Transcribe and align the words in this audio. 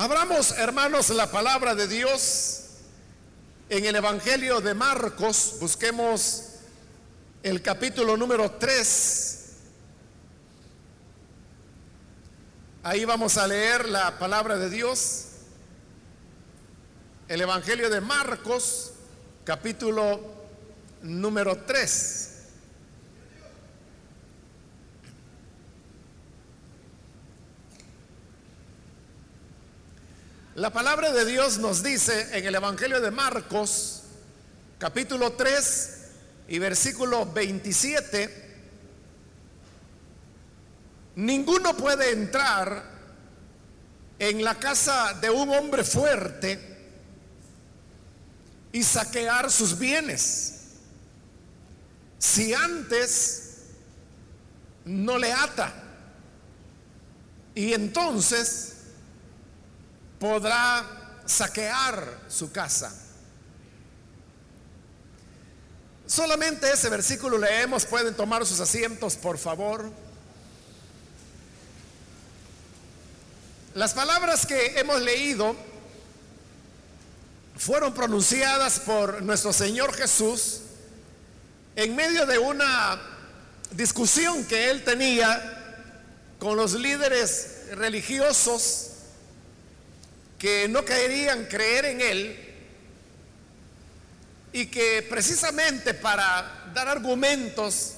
Abramos, 0.00 0.52
hermanos, 0.52 1.10
la 1.10 1.28
palabra 1.28 1.74
de 1.74 1.88
Dios 1.88 2.66
en 3.68 3.84
el 3.84 3.96
Evangelio 3.96 4.60
de 4.60 4.72
Marcos. 4.72 5.56
Busquemos 5.58 6.50
el 7.42 7.60
capítulo 7.62 8.16
número 8.16 8.48
3. 8.48 9.54
Ahí 12.84 13.04
vamos 13.04 13.36
a 13.38 13.48
leer 13.48 13.88
la 13.88 14.20
palabra 14.20 14.56
de 14.56 14.70
Dios. 14.70 15.24
El 17.26 17.40
Evangelio 17.40 17.90
de 17.90 18.00
Marcos, 18.00 18.92
capítulo 19.42 20.20
número 21.02 21.64
3. 21.64 22.27
La 30.58 30.70
palabra 30.70 31.12
de 31.12 31.24
Dios 31.24 31.58
nos 31.58 31.84
dice 31.84 32.36
en 32.36 32.44
el 32.44 32.52
Evangelio 32.52 33.00
de 33.00 33.12
Marcos, 33.12 34.02
capítulo 34.76 35.34
3 35.34 35.98
y 36.48 36.58
versículo 36.58 37.26
27, 37.32 38.56
ninguno 41.14 41.76
puede 41.76 42.10
entrar 42.10 42.82
en 44.18 44.42
la 44.42 44.56
casa 44.56 45.14
de 45.20 45.30
un 45.30 45.48
hombre 45.50 45.84
fuerte 45.84 46.58
y 48.72 48.82
saquear 48.82 49.52
sus 49.52 49.78
bienes 49.78 50.54
si 52.18 52.52
antes 52.52 53.58
no 54.84 55.18
le 55.18 55.32
ata. 55.32 55.72
Y 57.54 57.74
entonces 57.74 58.77
podrá 60.18 60.84
saquear 61.26 62.20
su 62.28 62.50
casa. 62.50 62.92
Solamente 66.06 66.72
ese 66.72 66.88
versículo 66.88 67.36
leemos, 67.36 67.84
pueden 67.84 68.14
tomar 68.14 68.46
sus 68.46 68.60
asientos, 68.60 69.14
por 69.16 69.36
favor. 69.36 69.90
Las 73.74 73.92
palabras 73.92 74.46
que 74.46 74.78
hemos 74.80 75.00
leído 75.02 75.54
fueron 77.56 77.92
pronunciadas 77.92 78.80
por 78.80 79.22
nuestro 79.22 79.52
Señor 79.52 79.92
Jesús 79.92 80.62
en 81.76 81.94
medio 81.94 82.24
de 82.24 82.38
una 82.38 83.00
discusión 83.72 84.44
que 84.46 84.70
él 84.70 84.84
tenía 84.84 85.84
con 86.38 86.56
los 86.56 86.72
líderes 86.72 87.66
religiosos 87.72 88.87
que 90.38 90.68
no 90.68 90.84
querían 90.84 91.46
creer 91.46 91.84
en 91.86 92.00
él 92.00 92.48
y 94.52 94.66
que 94.66 95.06
precisamente 95.08 95.94
para 95.94 96.70
dar 96.72 96.88
argumentos 96.88 97.94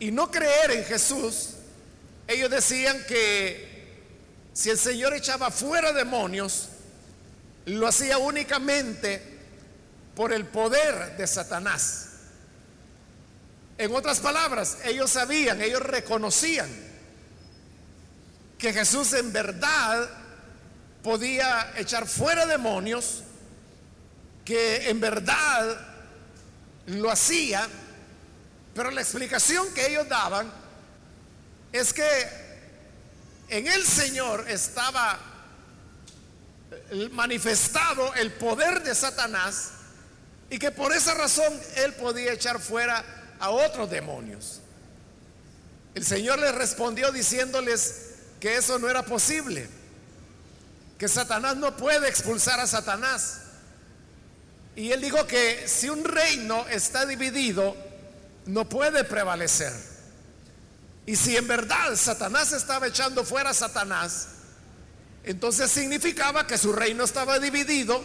y 0.00 0.10
no 0.10 0.30
creer 0.30 0.72
en 0.72 0.84
Jesús, 0.84 1.50
ellos 2.26 2.50
decían 2.50 3.04
que 3.06 3.74
si 4.52 4.70
el 4.70 4.78
Señor 4.78 5.14
echaba 5.14 5.50
fuera 5.50 5.92
demonios, 5.92 6.68
lo 7.66 7.86
hacía 7.86 8.18
únicamente 8.18 9.22
por 10.14 10.32
el 10.32 10.46
poder 10.46 11.16
de 11.16 11.26
Satanás. 11.26 12.08
En 13.76 13.94
otras 13.94 14.20
palabras, 14.20 14.78
ellos 14.84 15.10
sabían, 15.10 15.60
ellos 15.60 15.82
reconocían 15.82 16.68
que 18.58 18.72
Jesús 18.72 19.12
en 19.12 19.32
verdad 19.32 20.23
podía 21.04 21.74
echar 21.76 22.08
fuera 22.08 22.46
demonios, 22.46 23.22
que 24.42 24.88
en 24.88 25.00
verdad 25.00 25.78
lo 26.86 27.10
hacía, 27.10 27.68
pero 28.74 28.90
la 28.90 29.02
explicación 29.02 29.72
que 29.74 29.86
ellos 29.86 30.08
daban 30.08 30.50
es 31.72 31.92
que 31.92 32.08
en 33.50 33.66
el 33.66 33.84
Señor 33.84 34.46
estaba 34.48 35.18
manifestado 37.12 38.14
el 38.14 38.32
poder 38.32 38.82
de 38.82 38.94
Satanás 38.94 39.72
y 40.48 40.58
que 40.58 40.70
por 40.70 40.94
esa 40.94 41.12
razón 41.12 41.52
él 41.76 41.92
podía 41.94 42.32
echar 42.32 42.58
fuera 42.58 43.04
a 43.38 43.50
otros 43.50 43.90
demonios. 43.90 44.60
El 45.94 46.04
Señor 46.04 46.38
les 46.38 46.54
respondió 46.54 47.12
diciéndoles 47.12 48.12
que 48.40 48.56
eso 48.56 48.78
no 48.78 48.88
era 48.88 49.02
posible 49.02 49.68
que 51.04 51.08
Satanás 51.08 51.54
no 51.56 51.76
puede 51.76 52.08
expulsar 52.08 52.60
a 52.60 52.66
Satanás. 52.66 53.40
Y 54.74 54.90
él 54.90 55.02
dijo 55.02 55.26
que 55.26 55.68
si 55.68 55.90
un 55.90 56.02
reino 56.02 56.66
está 56.68 57.04
dividido, 57.04 57.76
no 58.46 58.66
puede 58.66 59.04
prevalecer. 59.04 59.70
Y 61.04 61.14
si 61.16 61.36
en 61.36 61.46
verdad 61.46 61.94
Satanás 61.96 62.52
estaba 62.52 62.86
echando 62.86 63.22
fuera 63.22 63.50
a 63.50 63.54
Satanás, 63.54 64.28
entonces 65.24 65.70
significaba 65.70 66.46
que 66.46 66.56
su 66.56 66.72
reino 66.72 67.04
estaba 67.04 67.38
dividido 67.38 68.02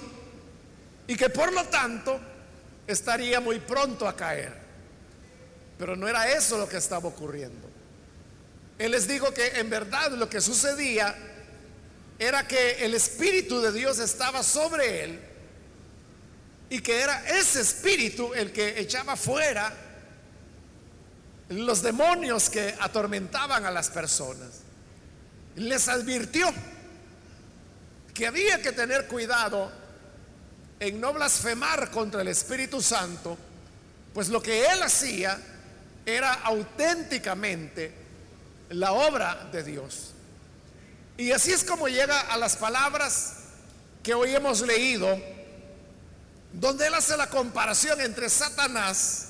y 1.07 1.15
que 1.15 1.29
por 1.29 1.53
lo 1.53 1.63
tanto 1.69 2.19
estaría 2.85 3.39
muy 3.39 3.59
pronto 3.59 4.09
a 4.09 4.17
caer. 4.17 4.53
Pero 5.77 5.95
no 5.95 6.05
era 6.05 6.29
eso 6.33 6.57
lo 6.57 6.67
que 6.67 6.75
estaba 6.75 7.07
ocurriendo. 7.07 7.69
Él 8.77 8.91
les 8.91 9.07
dijo 9.07 9.33
que 9.33 9.47
en 9.57 9.69
verdad 9.69 10.11
lo 10.11 10.27
que 10.27 10.41
sucedía 10.41 11.28
era 12.19 12.45
que 12.45 12.83
el 12.83 12.93
Espíritu 12.93 13.61
de 13.61 13.71
Dios 13.71 13.97
estaba 13.97 14.43
sobre 14.43 15.05
él 15.05 15.19
y 16.69 16.81
que 16.81 16.99
era 16.99 17.25
ese 17.29 17.61
Espíritu 17.61 18.33
el 18.33 18.51
que 18.51 18.79
echaba 18.79 19.15
fuera 19.15 19.73
los 21.47 21.81
demonios 21.81 22.49
que 22.49 22.75
atormentaban 22.79 23.65
a 23.65 23.71
las 23.71 23.89
personas. 23.89 24.49
Les 25.55 25.87
advirtió 25.87 26.53
que 28.13 28.27
había 28.27 28.61
que 28.61 28.73
tener 28.73 29.07
cuidado 29.07 29.71
en 30.79 30.99
no 30.99 31.13
blasfemar 31.13 31.89
contra 31.89 32.21
el 32.21 32.27
Espíritu 32.27 32.81
Santo, 32.81 33.37
pues 34.13 34.27
lo 34.29 34.41
que 34.41 34.65
él 34.65 34.83
hacía 34.83 35.39
era 36.05 36.33
auténticamente 36.33 37.93
la 38.69 38.91
obra 38.91 39.49
de 39.51 39.63
Dios. 39.63 40.13
Y 41.19 41.33
así 41.33 41.51
es 41.51 41.65
como 41.65 41.89
llega 41.89 42.17
a 42.17 42.37
las 42.37 42.55
palabras 42.55 43.33
que 44.01 44.13
hoy 44.13 44.33
hemos 44.33 44.61
leído, 44.61 45.21
donde 46.53 46.87
él 46.87 46.93
hace 46.93 47.17
la 47.17 47.29
comparación 47.29 47.99
entre 47.99 48.29
Satanás 48.29 49.27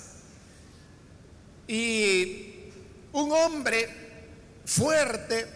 y 1.67 2.71
un 3.11 3.31
hombre 3.31 3.89
fuerte 4.67 5.47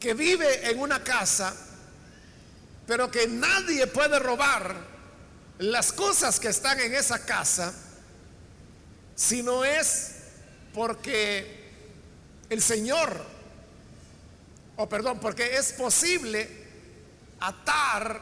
que 0.00 0.14
vive 0.14 0.70
en 0.70 0.80
una 0.80 1.04
casa, 1.04 1.54
pero 2.86 3.10
que 3.10 3.28
nadie 3.28 3.86
puede 3.88 4.18
robar 4.18 4.74
las 5.58 5.92
cosas 5.92 6.40
que 6.40 6.48
están 6.48 6.80
en 6.80 6.94
esa 6.94 7.26
casa, 7.26 7.74
si 9.14 9.42
no 9.42 9.66
es 9.66 10.12
porque 10.72 11.74
el 12.48 12.62
Señor 12.62 13.35
o 14.76 14.88
perdón, 14.88 15.18
porque 15.20 15.56
es 15.56 15.72
posible 15.72 16.48
atar 17.40 18.20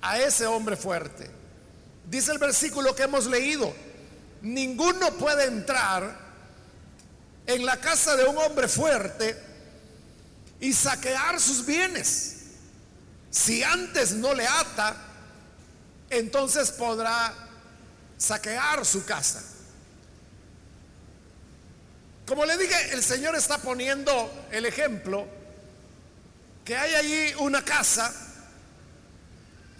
a 0.00 0.18
ese 0.18 0.46
hombre 0.46 0.76
fuerte. 0.76 1.30
Dice 2.08 2.32
el 2.32 2.38
versículo 2.38 2.94
que 2.94 3.04
hemos 3.04 3.26
leído, 3.26 3.72
ninguno 4.42 5.12
puede 5.14 5.44
entrar 5.44 6.18
en 7.46 7.64
la 7.64 7.78
casa 7.78 8.16
de 8.16 8.24
un 8.24 8.36
hombre 8.38 8.68
fuerte 8.68 9.40
y 10.60 10.72
saquear 10.72 11.40
sus 11.40 11.64
bienes. 11.64 12.36
Si 13.30 13.62
antes 13.62 14.12
no 14.12 14.34
le 14.34 14.46
ata, 14.46 14.96
entonces 16.10 16.70
podrá 16.70 17.32
saquear 18.18 18.84
su 18.84 19.04
casa. 19.04 19.42
Como 22.26 22.44
le 22.44 22.56
dije, 22.56 22.92
el 22.92 23.02
Señor 23.02 23.34
está 23.34 23.58
poniendo 23.58 24.46
el 24.50 24.64
ejemplo 24.66 25.26
que 26.64 26.76
hay 26.76 26.94
allí 26.94 27.34
una 27.38 27.64
casa 27.64 28.12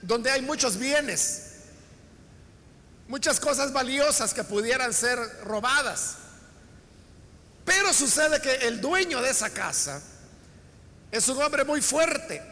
donde 0.02 0.30
hay 0.30 0.42
muchos 0.42 0.76
bienes, 0.76 1.52
muchas 3.06 3.38
cosas 3.38 3.72
valiosas 3.72 4.34
que 4.34 4.42
pudieran 4.42 4.92
ser 4.92 5.18
robadas. 5.44 6.16
Pero 7.64 7.92
sucede 7.92 8.40
que 8.40 8.66
el 8.66 8.80
dueño 8.80 9.22
de 9.22 9.30
esa 9.30 9.50
casa 9.50 10.02
es 11.12 11.28
un 11.28 11.40
hombre 11.40 11.62
muy 11.62 11.80
fuerte. 11.80 12.42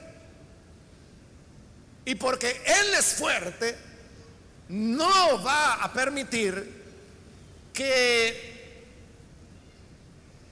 Y 2.05 2.15
porque 2.15 2.63
él 2.65 2.95
es 2.95 3.15
fuerte, 3.15 3.77
no 4.69 5.43
va 5.43 5.75
a 5.75 5.93
permitir 5.93 6.81
que 7.73 8.50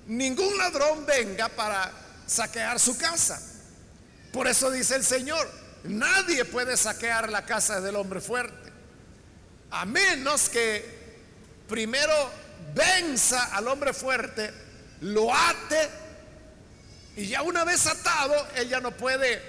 ningún 0.08 0.56
ladrón 0.58 1.06
venga 1.06 1.48
para 1.48 1.92
saquear 2.26 2.80
su 2.80 2.98
casa. 2.98 3.40
Por 4.32 4.46
eso 4.46 4.70
dice 4.70 4.96
el 4.96 5.04
Señor, 5.04 5.48
nadie 5.84 6.44
puede 6.44 6.76
saquear 6.76 7.30
la 7.30 7.44
casa 7.44 7.80
del 7.80 7.96
hombre 7.96 8.20
fuerte, 8.20 8.72
a 9.70 9.84
menos 9.84 10.48
que 10.48 10.98
primero 11.68 12.12
venza 12.74 13.54
al 13.54 13.68
hombre 13.68 13.92
fuerte, 13.92 14.52
lo 15.02 15.32
ate, 15.32 15.88
y 17.16 17.26
ya 17.26 17.42
una 17.42 17.64
vez 17.64 17.86
atado, 17.86 18.34
él 18.54 18.68
ya 18.68 18.80
no 18.80 18.92
puede 18.96 19.42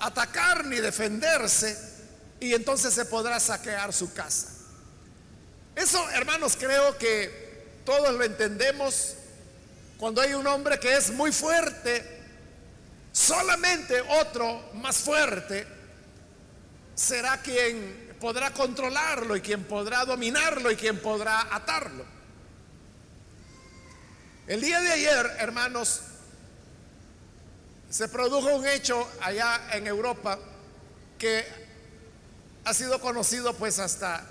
atacar 0.00 0.64
ni 0.64 0.76
defenderse, 0.76 1.78
y 2.40 2.54
entonces 2.54 2.92
se 2.92 3.04
podrá 3.04 3.38
saquear 3.40 3.92
su 3.92 4.12
casa. 4.12 4.48
Eso, 5.76 6.08
hermanos, 6.10 6.56
creo 6.58 6.96
que 6.98 7.80
todos 7.84 8.14
lo 8.14 8.24
entendemos 8.24 9.16
cuando 9.96 10.20
hay 10.20 10.34
un 10.34 10.46
hombre 10.46 10.78
que 10.78 10.96
es 10.96 11.10
muy 11.12 11.32
fuerte, 11.32 12.04
solamente 13.12 14.00
otro 14.00 14.72
más 14.74 14.96
fuerte 14.96 15.66
será 16.94 17.40
quien 17.40 18.16
podrá 18.20 18.50
controlarlo 18.52 19.36
y 19.36 19.40
quien 19.40 19.64
podrá 19.64 20.04
dominarlo 20.04 20.70
y 20.70 20.76
quien 20.76 20.98
podrá 20.98 21.54
atarlo. 21.54 22.04
El 24.46 24.60
día 24.60 24.80
de 24.80 24.92
ayer, 24.92 25.36
hermanos, 25.38 26.02
se 27.88 28.08
produjo 28.08 28.48
un 28.54 28.66
hecho 28.66 29.08
allá 29.20 29.68
en 29.72 29.86
Europa 29.86 30.38
que 31.18 31.44
ha 32.64 32.74
sido 32.74 33.00
conocido 33.00 33.54
pues 33.54 33.78
hasta 33.78 34.24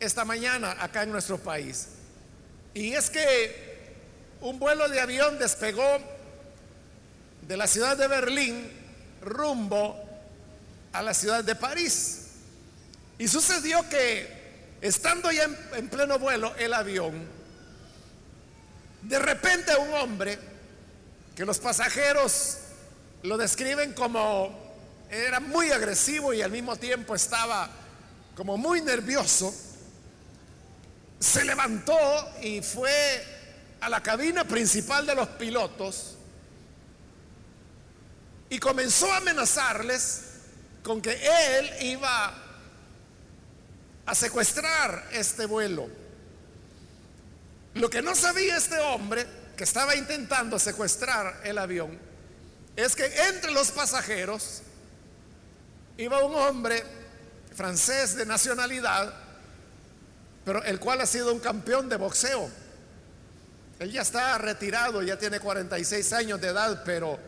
esta 0.00 0.24
mañana 0.24 0.76
acá 0.80 1.02
en 1.02 1.12
nuestro 1.12 1.38
país. 1.38 1.88
Y 2.74 2.94
es 2.94 3.10
que 3.10 3.71
un 4.42 4.58
vuelo 4.58 4.88
de 4.88 5.00
avión 5.00 5.38
despegó 5.38 5.98
de 7.42 7.56
la 7.56 7.66
ciudad 7.66 7.96
de 7.96 8.08
Berlín 8.08 8.70
rumbo 9.20 9.96
a 10.92 11.00
la 11.00 11.14
ciudad 11.14 11.44
de 11.44 11.54
París. 11.54 12.26
Y 13.18 13.28
sucedió 13.28 13.88
que, 13.88 14.76
estando 14.80 15.30
ya 15.30 15.48
en, 15.74 15.88
pleno 15.88 16.18
vuelo 16.18 16.54
el 16.56 16.74
avión, 16.74 17.24
de 19.02 19.18
repente 19.18 19.76
un 19.76 19.94
hombre, 19.94 20.38
que 21.36 21.44
los 21.44 21.58
pasajeros 21.58 22.58
lo 23.22 23.36
describen 23.38 23.92
como 23.92 24.60
era 25.08 25.38
muy 25.38 25.70
agresivo 25.70 26.32
y 26.32 26.42
al 26.42 26.50
mismo 26.50 26.76
tiempo 26.76 27.14
estaba 27.14 27.70
como 28.34 28.56
muy 28.56 28.80
nervioso, 28.80 29.54
se 31.20 31.44
levantó 31.44 31.96
y 32.42 32.60
fue 32.60 33.41
a 33.82 33.88
la 33.88 34.00
cabina 34.00 34.44
principal 34.44 35.04
de 35.04 35.14
los 35.16 35.26
pilotos 35.30 36.14
y 38.48 38.58
comenzó 38.60 39.12
a 39.12 39.16
amenazarles 39.16 40.22
con 40.84 41.02
que 41.02 41.10
él 41.10 41.70
iba 41.80 42.32
a 44.06 44.14
secuestrar 44.14 45.08
este 45.10 45.46
vuelo. 45.46 45.88
Lo 47.74 47.90
que 47.90 48.02
no 48.02 48.14
sabía 48.14 48.56
este 48.56 48.78
hombre 48.78 49.26
que 49.56 49.64
estaba 49.64 49.96
intentando 49.96 50.60
secuestrar 50.60 51.40
el 51.42 51.58
avión 51.58 51.98
es 52.76 52.94
que 52.94 53.06
entre 53.28 53.50
los 53.50 53.72
pasajeros 53.72 54.62
iba 55.96 56.24
un 56.24 56.36
hombre 56.36 56.84
francés 57.52 58.14
de 58.14 58.26
nacionalidad, 58.26 59.12
pero 60.44 60.62
el 60.62 60.78
cual 60.78 61.00
ha 61.00 61.06
sido 61.06 61.32
un 61.32 61.40
campeón 61.40 61.88
de 61.88 61.96
boxeo. 61.96 62.61
Él 63.82 63.90
ya 63.90 64.02
está 64.02 64.38
retirado, 64.38 65.02
ya 65.02 65.18
tiene 65.18 65.40
46 65.40 66.12
años 66.12 66.40
de 66.40 66.48
edad, 66.48 66.84
pero 66.84 67.18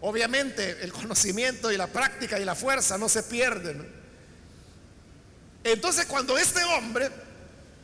obviamente 0.00 0.82
el 0.82 0.90
conocimiento 0.90 1.70
y 1.70 1.76
la 1.76 1.86
práctica 1.86 2.40
y 2.40 2.46
la 2.46 2.54
fuerza 2.54 2.96
no 2.96 3.10
se 3.10 3.24
pierden. 3.24 3.86
Entonces 5.62 6.06
cuando 6.06 6.38
este 6.38 6.64
hombre, 6.64 7.10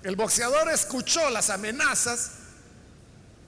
el 0.04 0.16
boxeador, 0.16 0.70
escuchó 0.70 1.28
las 1.28 1.50
amenazas, 1.50 2.30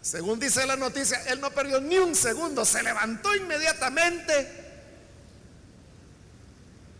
según 0.02 0.38
dice 0.38 0.66
la 0.66 0.76
noticia, 0.76 1.22
él 1.28 1.40
no 1.40 1.50
perdió 1.52 1.80
ni 1.80 1.96
un 1.96 2.14
segundo, 2.14 2.66
se 2.66 2.82
levantó 2.82 3.34
inmediatamente 3.34 4.64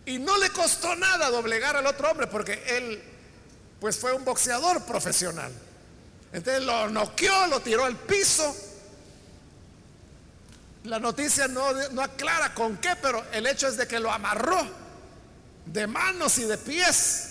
y 0.07 0.17
no 0.17 0.35
le 0.39 0.49
costó 0.49 0.95
nada 0.95 1.29
doblegar 1.29 1.75
al 1.75 1.85
otro 1.85 2.09
hombre 2.09 2.25
porque 2.25 2.59
él 2.69 3.03
pues 3.79 3.99
fue 3.99 4.13
un 4.13 4.25
boxeador 4.25 4.83
profesional. 4.83 5.51
Entonces 6.31 6.63
lo 6.63 6.89
noqueó, 6.89 7.47
lo 7.47 7.59
tiró 7.61 7.85
al 7.85 7.95
piso. 7.95 8.55
La 10.83 10.99
noticia 10.99 11.47
no, 11.47 11.65
aclara 12.01 12.53
con 12.53 12.77
qué, 12.77 12.95
pero 13.01 13.25
el 13.31 13.45
hecho 13.47 13.67
es 13.67 13.77
de 13.77 13.87
que 13.87 13.99
lo 13.99 14.11
amarró 14.11 14.65
de 15.65 15.87
manos 15.87 16.37
y 16.37 16.43
de 16.43 16.57
pies. 16.57 17.23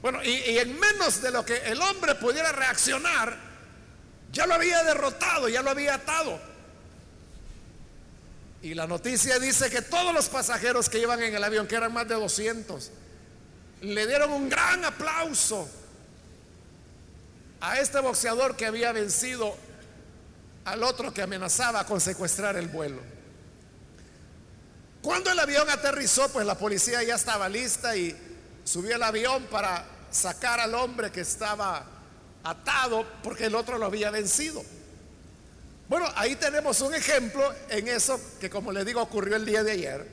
Bueno, 0.00 0.22
y, 0.22 0.30
y 0.30 0.58
en 0.58 0.78
menos 0.78 1.20
de 1.20 1.30
lo 1.30 1.44
que 1.44 1.56
el 1.56 1.80
hombre 1.80 2.14
pudiera 2.14 2.52
reaccionar, 2.52 3.36
ya 4.32 4.46
lo 4.46 4.54
había 4.54 4.82
derrotado, 4.84 5.48
ya 5.48 5.62
lo 5.62 5.70
había 5.70 5.94
atado. 5.94 6.40
Y 8.62 8.72
la 8.72 8.86
noticia 8.86 9.38
dice 9.38 9.68
que 9.68 9.82
todos 9.82 10.14
los 10.14 10.30
pasajeros 10.30 10.88
que 10.88 10.98
iban 10.98 11.22
en 11.22 11.34
el 11.34 11.44
avión, 11.44 11.66
que 11.66 11.74
eran 11.74 11.92
más 11.92 12.08
de 12.08 12.14
200, 12.14 12.90
le 13.82 14.06
dieron 14.06 14.32
un 14.32 14.48
gran 14.48 14.82
aplauso 14.86 15.68
a 17.64 17.80
este 17.80 17.98
boxeador 17.98 18.56
que 18.56 18.66
había 18.66 18.92
vencido 18.92 19.56
al 20.66 20.82
otro 20.82 21.14
que 21.14 21.22
amenazaba 21.22 21.86
con 21.86 21.98
secuestrar 21.98 22.56
el 22.56 22.68
vuelo. 22.68 23.00
Cuando 25.00 25.30
el 25.30 25.38
avión 25.38 25.68
aterrizó, 25.70 26.28
pues 26.28 26.44
la 26.44 26.58
policía 26.58 27.02
ya 27.02 27.14
estaba 27.14 27.48
lista 27.48 27.96
y 27.96 28.14
subió 28.64 28.96
el 28.96 29.02
avión 29.02 29.44
para 29.44 29.86
sacar 30.10 30.60
al 30.60 30.74
hombre 30.74 31.10
que 31.10 31.22
estaba 31.22 31.86
atado 32.42 33.06
porque 33.22 33.46
el 33.46 33.54
otro 33.54 33.78
lo 33.78 33.86
había 33.86 34.10
vencido. 34.10 34.62
Bueno, 35.88 36.06
ahí 36.16 36.36
tenemos 36.36 36.82
un 36.82 36.94
ejemplo 36.94 37.50
en 37.70 37.88
eso 37.88 38.20
que 38.40 38.50
como 38.50 38.72
le 38.72 38.84
digo 38.84 39.00
ocurrió 39.00 39.36
el 39.36 39.46
día 39.46 39.62
de 39.62 39.72
ayer, 39.72 40.06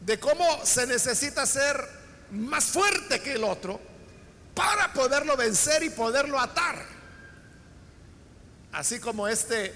de 0.00 0.20
cómo 0.20 0.64
se 0.64 0.86
necesita 0.86 1.44
ser 1.44 1.88
más 2.30 2.66
fuerte 2.66 3.20
que 3.20 3.32
el 3.32 3.42
otro 3.42 3.93
para 4.54 4.92
poderlo 4.92 5.36
vencer 5.36 5.82
y 5.82 5.90
poderlo 5.90 6.40
atar. 6.40 6.84
Así 8.72 8.98
como 8.98 9.28
este 9.28 9.74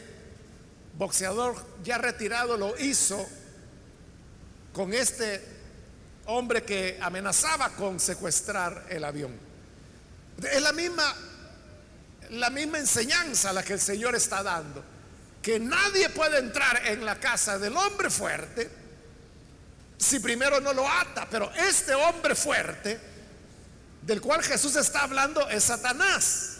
boxeador 0.96 1.54
ya 1.84 1.98
retirado 1.98 2.56
lo 2.56 2.76
hizo 2.78 3.28
con 4.72 4.92
este 4.92 5.44
hombre 6.26 6.64
que 6.64 6.98
amenazaba 7.00 7.70
con 7.70 8.00
secuestrar 8.00 8.86
el 8.88 9.04
avión. 9.04 9.32
Es 10.42 10.62
la 10.62 10.72
misma 10.72 11.14
la 12.30 12.50
misma 12.50 12.78
enseñanza 12.78 13.52
la 13.52 13.62
que 13.62 13.72
el 13.72 13.80
Señor 13.80 14.14
está 14.14 14.42
dando, 14.42 14.84
que 15.40 15.58
nadie 15.58 16.10
puede 16.10 16.38
entrar 16.38 16.86
en 16.86 17.04
la 17.04 17.18
casa 17.18 17.58
del 17.58 17.76
hombre 17.76 18.10
fuerte 18.10 18.70
si 19.96 20.20
primero 20.20 20.60
no 20.60 20.72
lo 20.72 20.88
ata, 20.88 21.26
pero 21.28 21.50
este 21.54 21.94
hombre 21.94 22.34
fuerte 22.34 23.00
del 24.02 24.20
cual 24.20 24.42
Jesús 24.42 24.76
está 24.76 25.02
hablando 25.02 25.48
es 25.48 25.64
Satanás. 25.64 26.56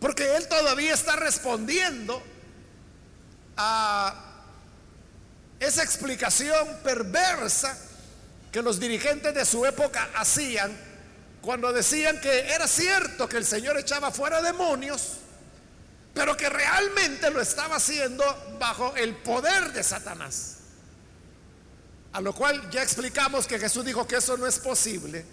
Porque 0.00 0.36
él 0.36 0.46
todavía 0.48 0.94
está 0.94 1.16
respondiendo 1.16 2.22
a 3.56 4.44
esa 5.58 5.82
explicación 5.82 6.78
perversa 6.82 7.78
que 8.52 8.62
los 8.62 8.78
dirigentes 8.78 9.34
de 9.34 9.44
su 9.44 9.64
época 9.64 10.10
hacían 10.14 10.76
cuando 11.40 11.72
decían 11.72 12.20
que 12.20 12.40
era 12.52 12.66
cierto 12.66 13.28
que 13.28 13.36
el 13.36 13.46
Señor 13.46 13.78
echaba 13.78 14.10
fuera 14.10 14.42
demonios, 14.42 15.18
pero 16.12 16.36
que 16.36 16.48
realmente 16.48 17.30
lo 17.30 17.40
estaba 17.40 17.76
haciendo 17.76 18.24
bajo 18.58 18.94
el 18.96 19.14
poder 19.14 19.72
de 19.72 19.84
Satanás. 19.84 20.56
A 22.12 22.20
lo 22.20 22.34
cual 22.34 22.68
ya 22.70 22.82
explicamos 22.82 23.46
que 23.46 23.58
Jesús 23.58 23.84
dijo 23.84 24.06
que 24.08 24.16
eso 24.16 24.36
no 24.36 24.46
es 24.46 24.58
posible 24.58 25.24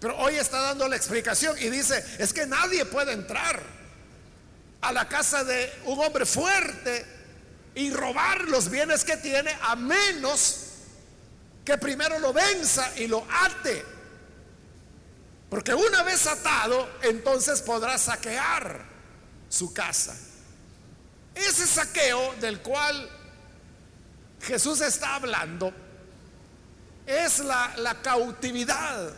pero 0.00 0.16
hoy 0.16 0.36
está 0.36 0.60
dando 0.60 0.88
la 0.88 0.96
explicación 0.96 1.56
y 1.58 1.68
dice, 1.68 2.02
es 2.18 2.32
que 2.32 2.46
nadie 2.46 2.86
puede 2.86 3.12
entrar 3.12 3.62
a 4.80 4.92
la 4.92 5.06
casa 5.06 5.44
de 5.44 5.70
un 5.84 6.00
hombre 6.00 6.24
fuerte 6.24 7.04
y 7.74 7.90
robar 7.92 8.48
los 8.48 8.70
bienes 8.70 9.04
que 9.04 9.18
tiene 9.18 9.54
a 9.60 9.76
menos 9.76 10.68
que 11.64 11.76
primero 11.76 12.18
lo 12.18 12.32
venza 12.32 12.90
y 12.96 13.06
lo 13.06 13.26
ate. 13.30 13.84
Porque 15.50 15.74
una 15.74 16.02
vez 16.02 16.26
atado, 16.26 16.88
entonces 17.02 17.60
podrá 17.60 17.98
saquear 17.98 18.82
su 19.50 19.74
casa. 19.74 20.16
Ese 21.34 21.66
saqueo 21.66 22.34
del 22.36 22.60
cual 22.62 23.10
Jesús 24.40 24.80
está 24.80 25.16
hablando 25.16 25.74
es 27.06 27.40
la, 27.40 27.74
la 27.76 28.00
cautividad 28.00 29.12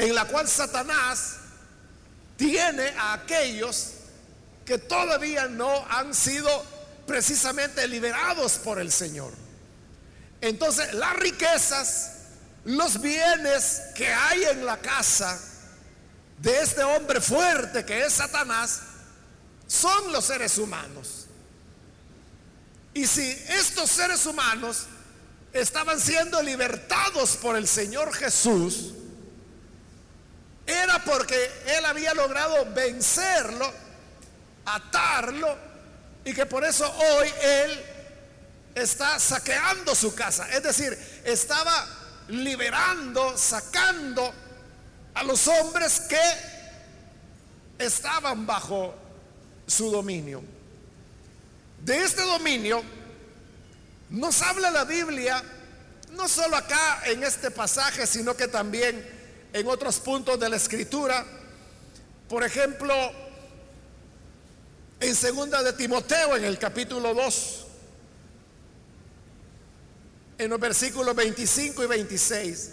en 0.00 0.14
la 0.14 0.24
cual 0.24 0.48
Satanás 0.48 1.36
tiene 2.38 2.88
a 2.96 3.12
aquellos 3.12 3.90
que 4.64 4.78
todavía 4.78 5.46
no 5.46 5.84
han 5.90 6.14
sido 6.14 6.64
precisamente 7.06 7.86
liberados 7.86 8.54
por 8.54 8.80
el 8.80 8.90
Señor. 8.90 9.30
Entonces, 10.40 10.94
las 10.94 11.14
riquezas, 11.16 12.12
los 12.64 12.98
bienes 13.02 13.82
que 13.94 14.06
hay 14.10 14.44
en 14.44 14.64
la 14.64 14.78
casa 14.78 15.38
de 16.38 16.60
este 16.60 16.82
hombre 16.82 17.20
fuerte 17.20 17.84
que 17.84 18.06
es 18.06 18.14
Satanás, 18.14 18.80
son 19.66 20.12
los 20.12 20.24
seres 20.24 20.56
humanos. 20.56 21.26
Y 22.94 23.06
si 23.06 23.28
estos 23.48 23.90
seres 23.90 24.24
humanos 24.24 24.86
estaban 25.52 26.00
siendo 26.00 26.42
libertados 26.42 27.36
por 27.36 27.54
el 27.54 27.68
Señor 27.68 28.14
Jesús, 28.14 28.94
era 30.70 31.02
porque 31.04 31.50
Él 31.66 31.84
había 31.84 32.14
logrado 32.14 32.66
vencerlo, 32.72 33.70
atarlo, 34.64 35.56
y 36.24 36.32
que 36.32 36.46
por 36.46 36.64
eso 36.64 36.90
hoy 36.90 37.28
Él 37.42 37.84
está 38.74 39.18
saqueando 39.18 39.94
su 39.94 40.14
casa. 40.14 40.48
Es 40.50 40.62
decir, 40.62 40.96
estaba 41.24 41.86
liberando, 42.28 43.36
sacando 43.36 44.32
a 45.14 45.24
los 45.24 45.48
hombres 45.48 46.00
que 46.00 46.20
estaban 47.78 48.46
bajo 48.46 48.94
su 49.66 49.90
dominio. 49.90 50.42
De 51.80 52.02
este 52.02 52.22
dominio 52.22 52.82
nos 54.10 54.42
habla 54.42 54.70
la 54.70 54.84
Biblia, 54.84 55.42
no 56.10 56.28
solo 56.28 56.56
acá 56.56 57.02
en 57.06 57.22
este 57.22 57.50
pasaje, 57.50 58.06
sino 58.06 58.36
que 58.36 58.48
también 58.48 59.19
en 59.52 59.66
otros 59.68 59.98
puntos 60.00 60.38
de 60.38 60.48
la 60.48 60.56
escritura. 60.56 61.24
Por 62.28 62.44
ejemplo, 62.44 62.94
en 65.00 65.14
segunda 65.14 65.62
de 65.62 65.72
Timoteo, 65.72 66.36
en 66.36 66.44
el 66.44 66.58
capítulo 66.58 67.14
2, 67.14 67.66
en 70.38 70.50
los 70.50 70.60
versículos 70.60 71.14
25 71.14 71.84
y 71.84 71.86
26, 71.86 72.72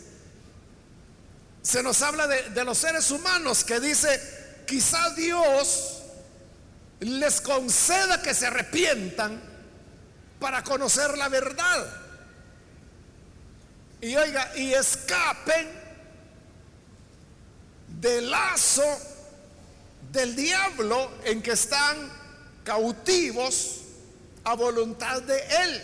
se 1.62 1.84
nos 1.84 2.01
habla 2.01 2.27
de, 2.27 2.50
de 2.51 2.63
los 2.63 2.77
seres 2.77 3.10
humanos 3.12 3.63
que 3.63 3.79
dice, 3.79 4.22
quizá 4.65 5.10
Dios 5.12 6.03
les 7.00 7.41
conceda 7.41 8.22
que 8.22 8.34
se 8.34 8.46
arrepientan 8.48 9.41
para 10.39 10.63
conocer 10.63 11.17
la 11.17 11.29
verdad. 11.29 11.88
Y 14.01 14.15
oiga, 14.15 14.55
y 14.55 14.74
escapen 14.74 15.87
del 18.00 18.30
lazo 18.30 18.84
del 20.12 20.36
diablo 20.36 21.12
en 21.24 21.42
que 21.42 21.51
están 21.51 22.12
cautivos 22.63 23.82
a 24.44 24.54
voluntad 24.56 25.22
de 25.24 25.39
él. 25.39 25.84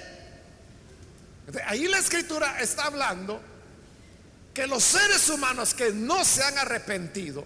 Ahí 1.66 1.88
la 1.88 2.00
escritura 2.00 2.62
está 2.62 2.86
hablando 2.86 3.42
que 4.54 4.68
los 4.68 4.84
seres 4.84 5.28
humanos 5.30 5.74
que 5.74 5.92
no 5.92 6.24
se 6.24 6.44
han 6.44 6.58
arrepentido, 6.58 7.44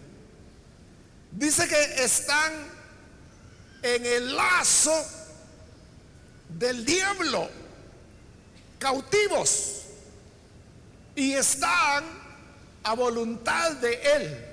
dice 1.32 1.68
que 1.68 2.04
están 2.04 2.52
en 3.82 4.06
el 4.06 4.36
lazo 4.36 4.94
del 6.50 6.84
diablo, 6.84 7.50
cautivos, 8.78 9.84
y 11.16 11.34
están 11.34 12.04
a 12.84 12.94
voluntad 12.94 13.72
de 13.74 13.94
él. 14.16 14.47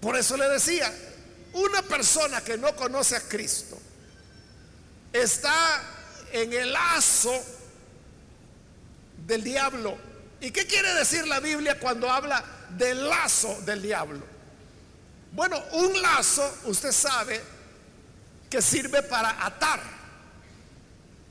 Por 0.00 0.16
eso 0.16 0.36
le 0.36 0.48
decía, 0.48 0.92
una 1.52 1.82
persona 1.82 2.40
que 2.40 2.56
no 2.56 2.74
conoce 2.76 3.16
a 3.16 3.20
Cristo 3.20 3.78
está 5.12 5.82
en 6.32 6.52
el 6.52 6.72
lazo 6.72 7.32
del 9.26 9.42
diablo. 9.42 9.98
¿Y 10.40 10.50
qué 10.50 10.66
quiere 10.66 10.92
decir 10.94 11.26
la 11.26 11.40
Biblia 11.40 11.78
cuando 11.80 12.10
habla 12.10 12.44
del 12.70 13.08
lazo 13.08 13.60
del 13.62 13.82
diablo? 13.82 14.24
Bueno, 15.32 15.62
un 15.72 16.00
lazo, 16.00 16.58
usted 16.64 16.92
sabe, 16.92 17.42
que 18.48 18.62
sirve 18.62 19.02
para 19.02 19.44
atar. 19.44 19.80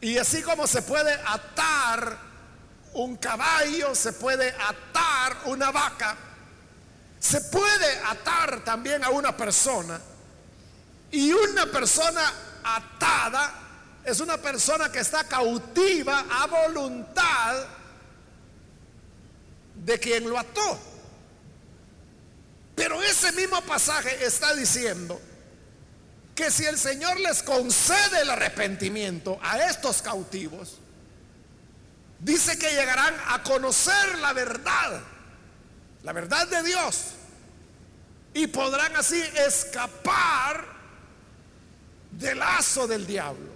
Y 0.02 0.18
así 0.18 0.42
como 0.44 0.68
se 0.68 0.82
puede 0.84 1.14
atar 1.26 2.18
un 2.94 3.16
caballo, 3.18 3.96
se 3.96 4.14
puede 4.14 4.50
atar 4.50 5.38
una 5.46 5.72
vaca, 5.72 6.16
se 7.20 7.42
puede 7.42 8.00
atar 8.06 8.64
también 8.64 9.04
a 9.04 9.10
una 9.10 9.36
persona. 9.36 10.00
Y 11.12 11.32
una 11.32 11.66
persona 11.68 12.34
atada 12.64 13.54
es 14.04 14.20
una 14.20 14.38
persona 14.38 14.92
que 14.92 15.00
está 15.00 15.24
cautiva 15.26 16.26
a 16.30 16.48
voluntad 16.48 17.66
de 19.76 20.00
quien 20.00 20.30
lo 20.30 20.38
ató. 20.38 20.80
Pero 22.76 23.02
ese 23.02 23.32
mismo 23.32 23.60
pasaje 23.62 24.26
está 24.26 24.54
diciendo 24.54 25.20
que 26.36 26.52
si 26.52 26.66
el 26.66 26.78
Señor 26.78 27.20
les 27.20 27.42
concede 27.42 28.22
el 28.22 28.30
arrepentimiento 28.30 29.40
a 29.42 29.58
estos 29.68 30.04
cautivos, 30.04 30.78
dice 32.20 32.60
que 32.60 32.70
llegarán 32.70 33.16
a 33.28 33.42
conocer 33.42 34.20
la 34.20 34.34
verdad, 34.34 35.02
la 36.08 36.14
verdad 36.14 36.48
de 36.48 36.64
Dios, 36.64 37.02
y 38.34 38.48
podrán 38.48 38.96
así 38.96 39.22
escapar 39.46 40.66
del 42.12 42.40
lazo 42.40 42.88
del 42.88 43.06
diablo. 43.06 43.50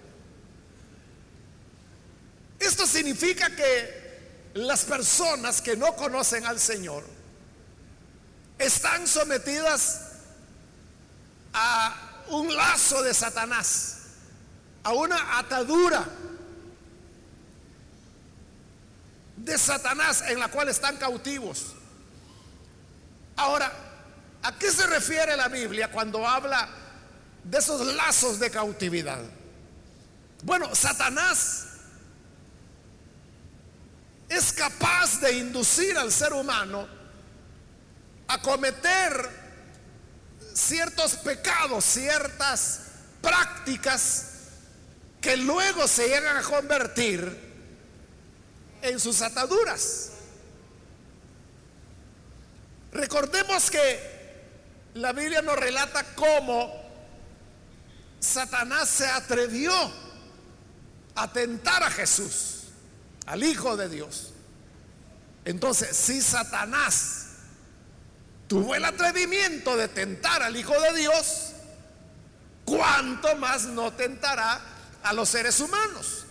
Esto 2.60 2.86
significa 2.86 3.56
que 3.56 4.52
las 4.56 4.84
personas 4.84 5.62
que 5.62 5.78
no 5.78 5.96
conocen 5.96 6.46
al 6.46 6.60
Señor 6.60 7.06
están 8.60 9.08
sometidas 9.08 10.12
a 11.54 12.24
un 12.28 12.54
lazo 12.54 13.02
de 13.02 13.14
Satanás, 13.14 13.96
a 14.84 14.92
una 14.92 15.40
atadura 15.40 16.06
de 19.38 19.58
Satanás 19.58 20.26
en 20.28 20.38
la 20.38 20.50
cual 20.50 20.68
están 20.68 20.98
cautivos. 20.98 21.76
Ahora, 23.42 23.72
¿a 24.44 24.56
qué 24.60 24.72
se 24.72 24.86
refiere 24.86 25.36
la 25.36 25.48
Biblia 25.48 25.90
cuando 25.90 26.28
habla 26.28 26.70
de 27.44 27.58
esos 27.58 27.84
lazos 27.96 28.40
de 28.40 28.52
cautividad? 28.52 29.20
Bueno, 30.44 30.76
Satanás 30.76 31.66
es 34.30 34.54
capaz 34.54 35.20
de 35.22 35.40
inducir 35.40 35.98
al 35.98 36.12
ser 36.12 36.34
humano 36.34 36.88
a 38.28 38.40
cometer 38.44 39.28
ciertos 40.54 41.16
pecados, 41.16 41.84
ciertas 41.84 42.82
prácticas 43.24 44.26
que 45.20 45.36
luego 45.36 45.88
se 45.88 46.10
llegan 46.10 46.38
a 46.38 46.44
convertir 46.44 47.40
en 48.84 49.00
sus 49.00 49.20
ataduras. 49.24 50.12
Recordemos 52.92 53.72
que 53.72 54.12
la 54.96 55.14
Biblia 55.14 55.42
nos 55.42 55.58
relata 55.58 56.04
cómo 56.16 56.82
Satanás 58.20 58.90
se 58.90 59.08
atrevió 59.08 59.74
a 61.16 61.32
tentar 61.32 61.84
a 61.84 61.90
Jesús, 61.90 62.66
al 63.26 63.44
Hijo 63.44 63.78
de 63.78 63.90
Dios. 63.90 64.34
Entonces, 65.46 65.96
si 65.96 66.22
Satanás 66.22 67.28
tuvo 68.48 68.76
el 68.76 68.84
atrevimiento 68.84 69.78
de 69.78 69.88
tentar 69.88 70.44
al 70.44 70.56
Hijo 70.58 70.80
de 70.80 70.94
Dios, 71.00 71.54
¿cuánto 72.66 73.36
más 73.38 73.64
no 73.64 73.94
tentará 73.94 74.60
a 75.02 75.14
los 75.14 75.30
seres 75.30 75.60
humanos? 75.62 76.26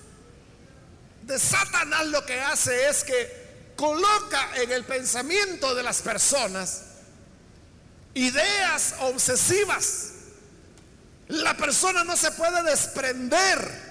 De 1.22 1.38
Satanás 1.38 2.06
lo 2.06 2.24
que 2.26 2.40
hace 2.40 2.88
es 2.88 3.02
que 3.04 3.49
coloca 3.80 4.50
en 4.56 4.70
el 4.72 4.84
pensamiento 4.84 5.74
de 5.74 5.82
las 5.82 6.02
personas 6.02 6.82
ideas 8.12 8.96
obsesivas. 9.00 10.10
La 11.28 11.56
persona 11.56 12.04
no 12.04 12.14
se 12.14 12.30
puede 12.32 12.62
desprender 12.62 13.90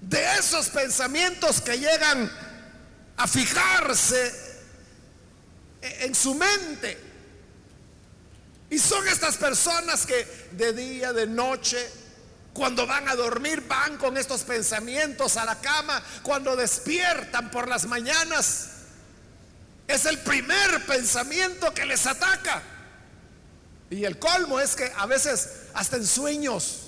de 0.00 0.38
esos 0.38 0.68
pensamientos 0.68 1.60
que 1.60 1.76
llegan 1.76 2.30
a 3.16 3.26
fijarse 3.26 4.32
en 5.80 6.14
su 6.14 6.36
mente. 6.36 7.00
Y 8.70 8.78
son 8.78 9.08
estas 9.08 9.36
personas 9.38 10.06
que 10.06 10.24
de 10.52 10.72
día, 10.72 11.12
de 11.12 11.26
noche, 11.26 11.84
cuando 12.56 12.86
van 12.86 13.06
a 13.06 13.14
dormir, 13.14 13.62
van 13.68 13.98
con 13.98 14.16
estos 14.16 14.42
pensamientos 14.42 15.36
a 15.36 15.44
la 15.44 15.60
cama, 15.60 16.02
cuando 16.22 16.56
despiertan 16.56 17.50
por 17.50 17.68
las 17.68 17.84
mañanas. 17.84 18.68
Es 19.86 20.06
el 20.06 20.18
primer 20.20 20.86
pensamiento 20.86 21.72
que 21.74 21.84
les 21.84 22.06
ataca. 22.06 22.62
Y 23.90 24.04
el 24.04 24.18
colmo 24.18 24.58
es 24.58 24.74
que 24.74 24.90
a 24.96 25.04
veces 25.04 25.50
hasta 25.74 25.96
en 25.96 26.06
sueños 26.06 26.86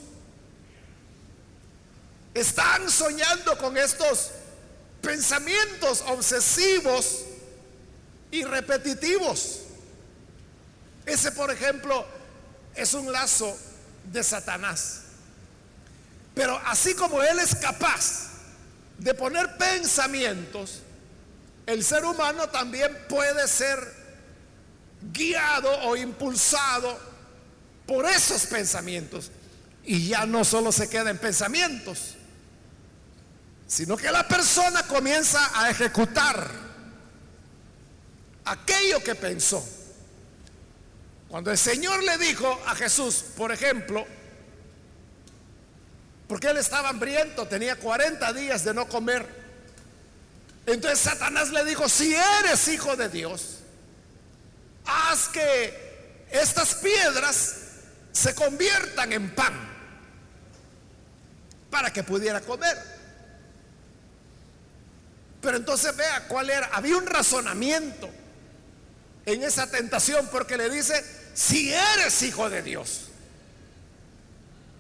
están 2.33 2.91
soñando 2.91 3.59
con 3.59 3.77
estos 3.77 4.31
pensamientos 5.03 6.03
obsesivos 6.07 7.25
y 8.31 8.43
repetitivos. 8.43 9.61
Ese, 11.05 11.31
por 11.33 11.51
ejemplo, 11.51 12.07
es 12.75 12.95
un 12.95 13.13
lazo 13.13 13.57
de 14.05 14.25
Satanás. 14.25 15.03
Pero 16.39 16.57
así 16.67 16.95
como 16.95 17.21
Él 17.21 17.41
es 17.41 17.57
capaz 17.57 18.29
de 18.97 19.13
poner 19.13 19.57
pensamientos, 19.57 20.83
el 21.67 21.83
ser 21.83 22.05
humano 22.05 22.49
también 22.49 22.97
puede 23.09 23.49
ser 23.49 23.81
guiado 25.13 25.69
o 25.81 25.97
impulsado 25.97 26.97
por 27.89 28.07
esos 28.07 28.47
pensamientos. 28.47 29.33
Y 29.83 30.07
ya 30.07 30.27
no 30.27 30.45
solo 30.45 30.71
se 30.71 30.89
queda 30.89 31.11
en 31.11 31.19
pensamientos, 31.19 32.15
sino 33.67 33.97
que 33.97 34.13
la 34.13 34.29
persona 34.29 34.85
comienza 34.85 35.61
a 35.61 35.71
ejecutar 35.71 36.49
aquello 38.45 39.03
que 39.03 39.17
pensó. 39.17 39.69
Cuando 41.27 41.51
el 41.51 41.59
Señor 41.59 42.01
le 42.05 42.17
dijo 42.17 42.63
a 42.65 42.77
Jesús, 42.77 43.25
por 43.37 43.51
ejemplo, 43.51 44.07
porque 46.29 46.49
él 46.49 46.59
estaba 46.59 46.91
hambriento, 46.91 47.49
tenía 47.49 47.77
40 47.77 48.33
días 48.35 48.63
de 48.63 48.75
no 48.75 48.87
comer, 48.87 49.27
entonces 50.67 50.99
Satanás 50.99 51.51
le 51.51 51.65
dijo, 51.65 51.89
si 51.89 52.15
eres 52.15 52.69
hijo 52.69 52.95
de 52.95 53.09
Dios, 53.09 53.61
haz 54.85 55.29
que 55.29 56.27
estas 56.31 56.75
piedras 56.75 57.57
se 58.13 58.35
conviertan 58.35 59.13
en 59.15 59.35
pan 59.35 59.55
para 61.71 61.91
que 61.91 62.03
pudiera 62.03 62.43
comer. 62.43 62.77
Pero 65.41 65.57
entonces 65.57 65.97
vea 65.97 66.29
cuál 66.29 66.51
era. 66.51 66.67
Había 66.67 66.99
un 66.99 67.07
razonamiento 67.07 68.11
en 69.25 69.43
esa 69.43 69.71
tentación 69.71 70.29
porque 70.31 70.59
le 70.59 70.69
dice, 70.69 71.03
si 71.33 71.73
eres 71.73 72.23
hijo 72.23 72.51
de 72.51 72.63
Dios. 72.63 73.08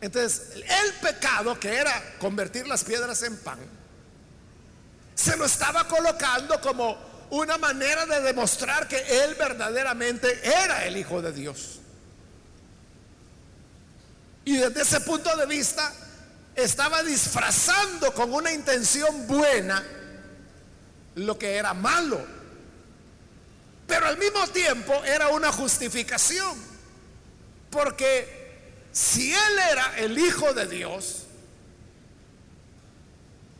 Entonces, 0.00 0.50
el 0.54 0.92
pecado 1.02 1.58
que 1.58 1.74
era 1.74 2.16
convertir 2.18 2.66
las 2.66 2.84
piedras 2.84 3.22
en 3.22 3.36
pan, 3.38 3.58
se 5.14 5.36
lo 5.36 5.44
estaba 5.44 5.88
colocando 5.88 6.60
como 6.60 6.96
una 7.30 7.58
manera 7.58 8.06
de 8.06 8.20
demostrar 8.20 8.86
que 8.86 9.24
él 9.24 9.34
verdaderamente 9.34 10.40
era 10.46 10.86
el 10.86 10.96
Hijo 10.96 11.20
de 11.20 11.32
Dios. 11.32 11.80
Y 14.44 14.56
desde 14.56 14.82
ese 14.82 15.00
punto 15.00 15.36
de 15.36 15.46
vista, 15.46 15.92
estaba 16.54 17.02
disfrazando 17.02 18.12
con 18.14 18.32
una 18.32 18.52
intención 18.52 19.26
buena 19.26 19.84
lo 21.16 21.38
que 21.38 21.56
era 21.56 21.74
malo. 21.74 22.24
Pero 23.86 24.06
al 24.06 24.18
mismo 24.18 24.46
tiempo 24.48 25.02
era 25.04 25.28
una 25.28 25.52
justificación. 25.52 26.56
Porque 27.70 28.37
si 28.98 29.32
él 29.32 29.58
era 29.70 29.96
el 29.98 30.18
Hijo 30.18 30.52
de 30.52 30.66
Dios, 30.66 31.22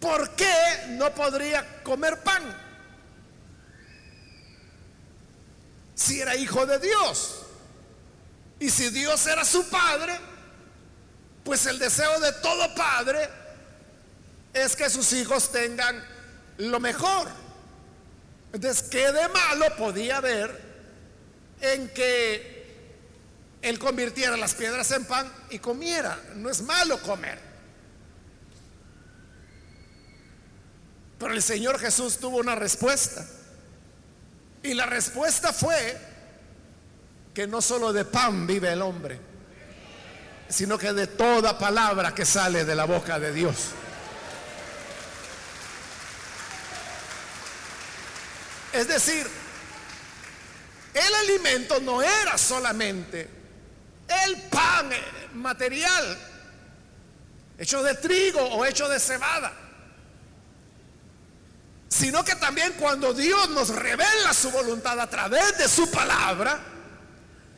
¿por 0.01 0.31
qué 0.31 0.53
no 0.89 1.15
podría 1.15 1.81
comer 1.85 2.19
pan? 2.25 2.43
Si 5.95 6.21
era 6.21 6.35
hijo 6.35 6.67
de 6.67 6.81
Dios. 6.81 7.43
Y 8.59 8.69
si 8.69 8.91
Dios 8.91 9.25
era 9.29 9.45
su 9.45 9.69
padre, 9.69 10.19
pues 11.45 11.67
el 11.67 11.79
deseo 11.79 12.19
de 12.19 12.33
todo 12.33 12.75
padre 12.75 13.29
es 14.53 14.75
que 14.75 14.91
sus 14.91 15.13
hijos 15.13 15.53
tengan 15.53 16.05
lo 16.57 16.81
mejor. 16.81 17.29
Entonces, 18.53 18.89
¿qué 18.89 19.13
de 19.13 19.29
malo 19.29 19.77
podía 19.77 20.17
haber 20.17 20.61
en 21.61 21.89
que 21.91 22.58
él 23.61 23.79
convirtiera 23.79 24.37
las 24.37 24.55
piedras 24.55 24.91
en 24.93 25.05
pan 25.05 25.31
y 25.51 25.59
comiera? 25.59 26.21
No 26.37 26.49
es 26.49 26.63
malo 26.63 27.01
comer. 27.03 27.39
Pero 31.19 31.35
el 31.35 31.43
Señor 31.43 31.79
Jesús 31.79 32.19
tuvo 32.19 32.39
una 32.39 32.55
respuesta. 32.55 33.27
Y 34.63 34.75
la 34.75 34.87
respuesta 34.87 35.53
fue 35.53 35.99
que 37.35 37.47
no 37.47 37.61
solo 37.61 37.93
de 37.93 38.05
pan 38.05 38.47
vive 38.47 38.73
el 38.73 38.83
hombre, 38.83 39.19
sino 40.49 40.79
que 40.79 40.93
de 40.93 41.07
toda 41.07 41.59
palabra 41.59 42.15
que 42.15 42.25
sale 42.25 42.65
de 42.65 42.75
la 42.75 42.85
boca 42.85 43.19
de 43.19 43.33
Dios. 43.33 43.57
Es 48.73 48.87
decir, 48.87 49.27
el 50.95 51.15
alimento 51.15 51.81
no 51.81 52.03
era 52.03 52.37
solamente 52.39 53.38
el 54.09 54.37
pan 54.43 54.91
material, 55.35 56.19
hecho 57.59 57.83
de 57.83 57.95
trigo 57.95 58.41
o 58.41 58.65
hecho 58.65 58.89
de 58.89 58.99
cebada, 58.99 59.53
sino 61.89 62.25
que 62.25 62.35
también 62.37 62.75
cuando 62.75 63.13
Dios 63.13 63.51
nos 63.51 63.71
revela 63.71 64.33
su 64.33 64.51
voluntad 64.51 64.99
a 65.01 65.09
través 65.09 65.59
de 65.59 65.69
su 65.69 65.91
palabra, 65.91 66.61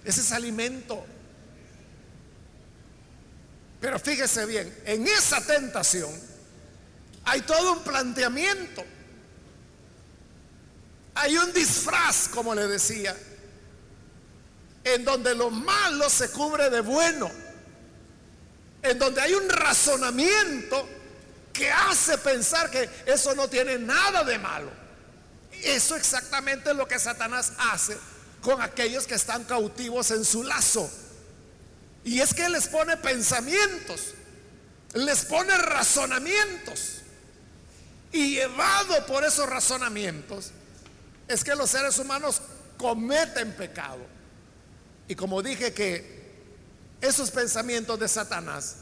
ese 0.05 0.21
es 0.21 0.33
alimento. 0.33 1.05
Pero 3.81 3.99
fíjese 3.99 4.47
bien, 4.47 4.83
en 4.85 5.07
esa 5.07 5.45
tentación 5.45 6.11
hay 7.25 7.41
todo 7.43 7.75
un 7.75 7.83
planteamiento. 7.83 8.85
Hay 11.15 11.37
un 11.37 11.53
disfraz, 11.53 12.29
como 12.29 12.55
le 12.55 12.67
decía, 12.67 13.17
en 14.85 15.05
donde 15.05 15.35
lo 15.35 15.51
malo 15.51 16.09
se 16.09 16.31
cubre 16.31 16.71
de 16.71 16.81
bueno, 16.81 17.31
en 18.83 18.99
donde 18.99 19.21
hay 19.21 19.35
un 19.35 19.49
razonamiento 19.49 20.89
que 21.53 21.71
hace 21.71 22.17
pensar 22.19 22.71
que 22.71 22.89
eso 23.07 23.35
no 23.35 23.49
tiene 23.49 23.79
nada 23.79 24.25
de 24.25 24.39
malo. 24.39 24.71
Eso 25.63 25.97
exactamente 25.97 26.71
es 26.71 26.77
lo 26.77 26.89
que 26.89 26.99
Satanás 26.99 27.53
hace 27.73 27.97
con 28.41 28.63
aquellos 28.63 29.07
que 29.07 29.15
están 29.15 29.45
cautivos 29.45 30.11
en 30.11 30.25
su 30.25 30.43
lazo. 30.43 30.91
Y 32.05 32.21
es 32.21 32.33
que 32.33 32.49
les 32.49 32.67
pone 32.69 32.97
pensamientos, 32.97 34.15
les 34.95 35.25
pone 35.27 35.57
razonamientos. 35.59 36.97
Y 38.13 38.37
llevado 38.37 39.07
por 39.07 39.25
esos 39.25 39.49
razonamientos, 39.49 40.51
es 41.29 41.45
que 41.45 41.55
los 41.55 41.71
seres 41.71 41.99
humanos 41.99 42.41
cometen 42.79 43.53
pecado. 43.53 44.01
Y 45.11 45.17
como 45.17 45.43
dije 45.43 45.73
que 45.75 46.05
esos 47.01 47.33
pensamientos 47.33 47.99
de 47.99 48.07
Satanás 48.07 48.77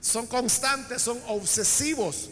son 0.00 0.26
constantes, 0.26 1.02
son 1.02 1.20
obsesivos, 1.26 2.30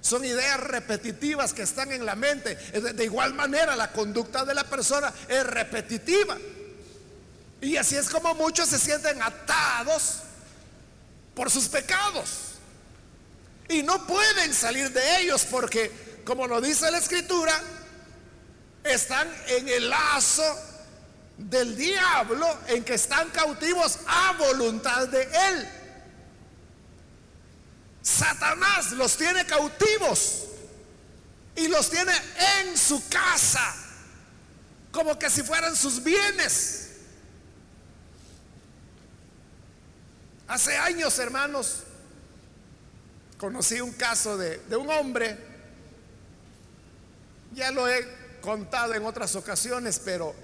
son 0.00 0.24
ideas 0.24 0.60
repetitivas 0.60 1.52
que 1.52 1.62
están 1.62 1.90
en 1.90 2.06
la 2.06 2.14
mente. 2.14 2.54
De 2.54 3.04
igual 3.04 3.34
manera, 3.34 3.74
la 3.74 3.90
conducta 3.90 4.44
de 4.44 4.54
la 4.54 4.62
persona 4.62 5.12
es 5.26 5.44
repetitiva. 5.44 6.38
Y 7.60 7.76
así 7.76 7.96
es 7.96 8.08
como 8.08 8.36
muchos 8.36 8.68
se 8.68 8.78
sienten 8.78 9.20
atados 9.20 10.20
por 11.34 11.50
sus 11.50 11.66
pecados. 11.66 12.52
Y 13.68 13.82
no 13.82 14.06
pueden 14.06 14.54
salir 14.54 14.92
de 14.92 15.22
ellos 15.22 15.44
porque, 15.50 16.20
como 16.24 16.46
lo 16.46 16.60
dice 16.60 16.88
la 16.88 16.98
escritura, 16.98 17.60
están 18.84 19.28
en 19.48 19.68
el 19.68 19.90
lazo 19.90 20.69
del 21.48 21.74
diablo 21.74 22.46
en 22.66 22.84
que 22.84 22.94
están 22.94 23.30
cautivos 23.30 24.00
a 24.06 24.32
voluntad 24.38 25.08
de 25.08 25.22
él. 25.22 25.68
Satanás 28.02 28.92
los 28.92 29.16
tiene 29.16 29.46
cautivos 29.46 30.44
y 31.56 31.68
los 31.68 31.90
tiene 31.90 32.12
en 32.60 32.76
su 32.76 33.08
casa, 33.08 33.74
como 34.92 35.18
que 35.18 35.30
si 35.30 35.42
fueran 35.42 35.74
sus 35.74 36.02
bienes. 36.02 36.88
Hace 40.46 40.76
años, 40.76 41.18
hermanos, 41.18 41.84
conocí 43.38 43.80
un 43.80 43.92
caso 43.92 44.36
de, 44.36 44.58
de 44.58 44.76
un 44.76 44.90
hombre, 44.90 45.38
ya 47.52 47.70
lo 47.70 47.88
he 47.88 48.06
contado 48.40 48.94
en 48.94 49.04
otras 49.04 49.34
ocasiones, 49.36 50.00
pero 50.04 50.34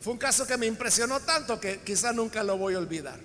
fue 0.00 0.12
un 0.12 0.18
caso 0.18 0.46
que 0.46 0.56
me 0.56 0.66
impresionó 0.66 1.20
tanto 1.20 1.58
que 1.60 1.80
quizá 1.80 2.12
nunca 2.12 2.42
lo 2.42 2.56
voy 2.56 2.74
a 2.74 2.78
olvidar. 2.78 3.18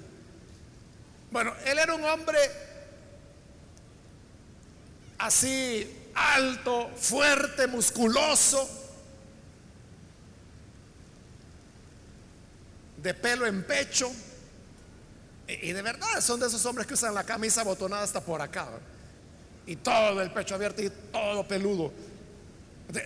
Bueno, 1.32 1.54
él 1.66 1.78
era 1.78 1.94
un 1.94 2.04
hombre 2.04 2.38
así 5.20 6.10
alto, 6.16 6.90
fuerte, 6.96 7.68
musculoso, 7.68 8.70
de 12.98 13.14
pelo 13.14 13.46
en 13.46 13.64
pecho. 13.64 14.12
Y, 15.48 15.74
de 15.74 15.82
verdad 15.82 16.22
son 16.22 16.40
de 16.40 16.48
esos 16.48 16.66
hombres 16.66 16.88
que 16.88 16.94
usan 16.94 17.14
la 17.14 17.24
camisa 17.24 17.64
botonada 17.64 18.04
hasta 18.04 18.22
por 18.22 18.42
acá. 18.42 18.68
Y 19.68 19.76
todo 19.78 20.22
el 20.22 20.32
pecho 20.32 20.56
abierto 20.56 20.82
y 20.82 20.90
todo 21.12 21.48
peludo. 21.48 21.92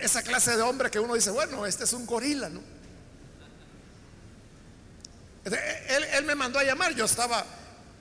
esa 0.00 0.22
clase 0.22 0.56
de 0.56 0.62
hombre 0.62 0.90
que 0.90 1.00
uno 1.00 1.14
dice, 1.14 1.30
bueno, 1.30 1.66
este 1.66 1.84
es 1.84 1.92
un 1.92 2.06
gorila, 2.06 2.48
¿no? 2.48 2.77
Él, 5.56 6.04
él, 6.04 6.24
me 6.24 6.34
mandó 6.34 6.58
a 6.58 6.64
llamar, 6.64 6.94
yo 6.94 7.04
estaba 7.04 7.44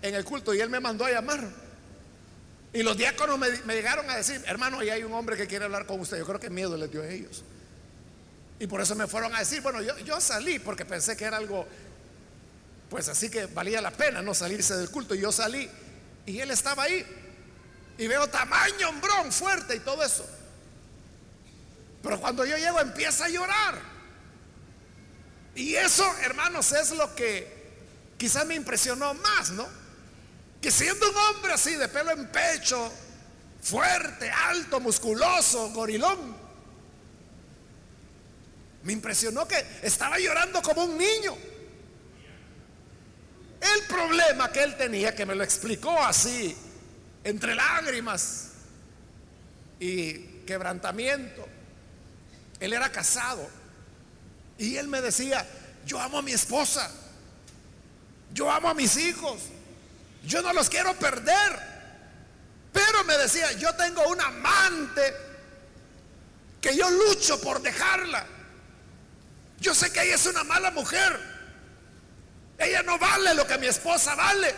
en 0.01 0.15
el 0.15 0.23
culto 0.23 0.53
y 0.53 0.61
él 0.61 0.69
me 0.69 0.79
mandó 0.79 1.05
a 1.05 1.11
llamar. 1.11 1.43
Y 2.73 2.83
los 2.83 2.97
diáconos 2.97 3.39
me, 3.39 3.49
llegaron 3.73 4.09
a 4.09 4.17
decir, 4.17 4.43
hermano, 4.45 4.79
ahí 4.79 4.89
hay 4.89 5.03
un 5.03 5.13
hombre 5.13 5.37
que 5.37 5.47
quiere 5.47 5.65
hablar 5.65 5.85
con 5.85 5.99
usted. 5.99 6.17
Yo 6.17 6.25
creo 6.25 6.39
que 6.39 6.49
miedo 6.49 6.75
les 6.77 6.91
dio 6.91 7.01
a 7.01 7.07
ellos. 7.07 7.43
Y 8.59 8.67
por 8.67 8.81
eso 8.81 8.95
me 8.95 9.07
fueron 9.07 9.35
a 9.35 9.39
decir, 9.39 9.61
bueno, 9.61 9.81
yo, 9.81 9.97
yo 9.99 10.19
salí 10.19 10.59
porque 10.59 10.85
pensé 10.85 11.15
que 11.15 11.25
era 11.25 11.37
algo, 11.37 11.65
pues 12.89 13.07
así 13.07 13.29
que 13.29 13.45
valía 13.45 13.81
la 13.81 13.91
pena 13.91 14.21
no 14.21 14.33
salirse 14.33 14.75
del 14.75 14.89
culto. 14.89 15.15
Y 15.15 15.21
yo 15.21 15.31
salí 15.31 15.69
y 16.25 16.39
él 16.39 16.51
estaba 16.51 16.83
ahí. 16.83 17.05
Y 17.97 18.07
veo 18.07 18.27
tamaño, 18.27 18.89
hombrón, 18.89 19.31
fuerte 19.31 19.75
y 19.75 19.79
todo 19.79 20.03
eso. 20.03 20.27
Pero 22.03 22.19
cuando 22.19 22.45
yo 22.45 22.57
llego 22.57 22.79
empieza 22.79 23.25
a 23.25 23.29
llorar. 23.29 23.96
Y 25.57 25.73
eso, 25.73 26.05
hermanos, 26.21 26.71
es 26.71 26.91
lo 26.91 27.15
que 27.15 27.51
quizás 28.15 28.45
me 28.45 28.53
impresionó 28.53 29.15
más, 29.15 29.49
¿no? 29.49 29.67
Que 30.61 30.69
siendo 30.69 31.09
un 31.09 31.17
hombre 31.17 31.53
así, 31.53 31.73
de 31.73 31.87
pelo 31.87 32.11
en 32.11 32.27
pecho, 32.27 32.91
fuerte, 33.59 34.29
alto, 34.29 34.79
musculoso, 34.79 35.71
gorilón, 35.71 36.37
me 38.83 38.93
impresionó 38.93 39.47
que 39.47 39.65
estaba 39.81 40.19
llorando 40.19 40.61
como 40.61 40.85
un 40.85 40.95
niño. 40.95 41.35
El 43.59 43.83
problema 43.87 44.51
que 44.51 44.61
él 44.61 44.77
tenía, 44.77 45.15
que 45.15 45.25
me 45.25 45.33
lo 45.33 45.43
explicó 45.43 45.99
así, 46.03 46.55
entre 47.23 47.55
lágrimas 47.55 48.49
y 49.79 50.13
quebrantamiento, 50.45 51.47
él 52.59 52.73
era 52.73 52.91
casado. 52.91 53.56
Y 54.57 54.77
él 54.77 54.87
me 54.87 55.01
decía, 55.01 55.45
yo 55.85 55.99
amo 55.99 56.19
a 56.19 56.21
mi 56.21 56.31
esposa, 56.31 56.91
yo 58.33 58.51
amo 58.51 58.69
a 58.69 58.73
mis 58.73 58.97
hijos, 58.97 59.39
yo 60.25 60.41
no 60.41 60.53
los 60.53 60.69
quiero 60.69 60.93
perder. 60.95 61.77
Pero 62.73 63.03
me 63.05 63.17
decía, 63.17 63.51
yo 63.53 63.73
tengo 63.75 64.07
un 64.07 64.21
amante 64.21 65.15
que 66.61 66.75
yo 66.75 66.89
lucho 66.89 67.39
por 67.41 67.61
dejarla. 67.61 68.25
Yo 69.59 69.73
sé 69.73 69.91
que 69.91 70.03
ella 70.03 70.15
es 70.15 70.25
una 70.25 70.43
mala 70.43 70.71
mujer. 70.71 71.19
Ella 72.57 72.83
no 72.83 72.99
vale 72.99 73.33
lo 73.33 73.47
que 73.47 73.57
mi 73.57 73.67
esposa 73.67 74.15
vale. 74.15 74.53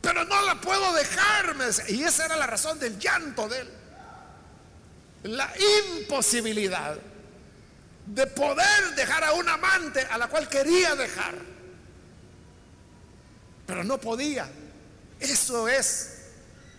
Pero 0.00 0.24
no 0.24 0.42
la 0.42 0.60
puedo 0.60 0.92
dejar. 0.94 1.54
Y 1.88 2.02
esa 2.02 2.24
era 2.24 2.36
la 2.36 2.46
razón 2.46 2.78
del 2.78 2.98
llanto 2.98 3.48
de 3.48 3.60
él. 3.60 3.70
La 5.24 5.52
imposibilidad 6.00 6.98
de 8.06 8.26
poder 8.26 8.94
dejar 8.96 9.24
a 9.24 9.32
un 9.32 9.48
amante 9.48 10.00
a 10.00 10.18
la 10.18 10.28
cual 10.28 10.48
quería 10.48 10.94
dejar. 10.94 11.34
Pero 13.66 13.84
no 13.84 13.98
podía. 13.98 14.50
Eso 15.20 15.68
es 15.68 16.22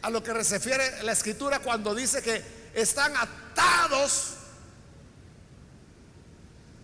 a 0.02 0.10
lo 0.10 0.22
que 0.22 0.44
se 0.44 0.58
refiere 0.58 1.04
la 1.04 1.14
escritura 1.14 1.60
cuando 1.60 1.96
dice 1.96 2.22
que 2.22 2.44
están 2.74 3.14
atados, 3.16 4.34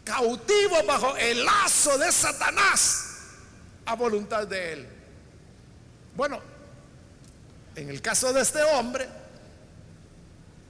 cautivos 0.05 0.85
bajo 0.85 1.17
el 1.17 1.43
lazo 1.43 1.97
de 1.97 2.11
Satanás 2.11 3.05
a 3.85 3.95
voluntad 3.95 4.47
de 4.47 4.73
él. 4.73 4.89
Bueno, 6.15 6.39
en 7.75 7.89
el 7.89 8.01
caso 8.01 8.31
de 8.31 8.41
este 8.41 8.61
hombre, 8.63 9.07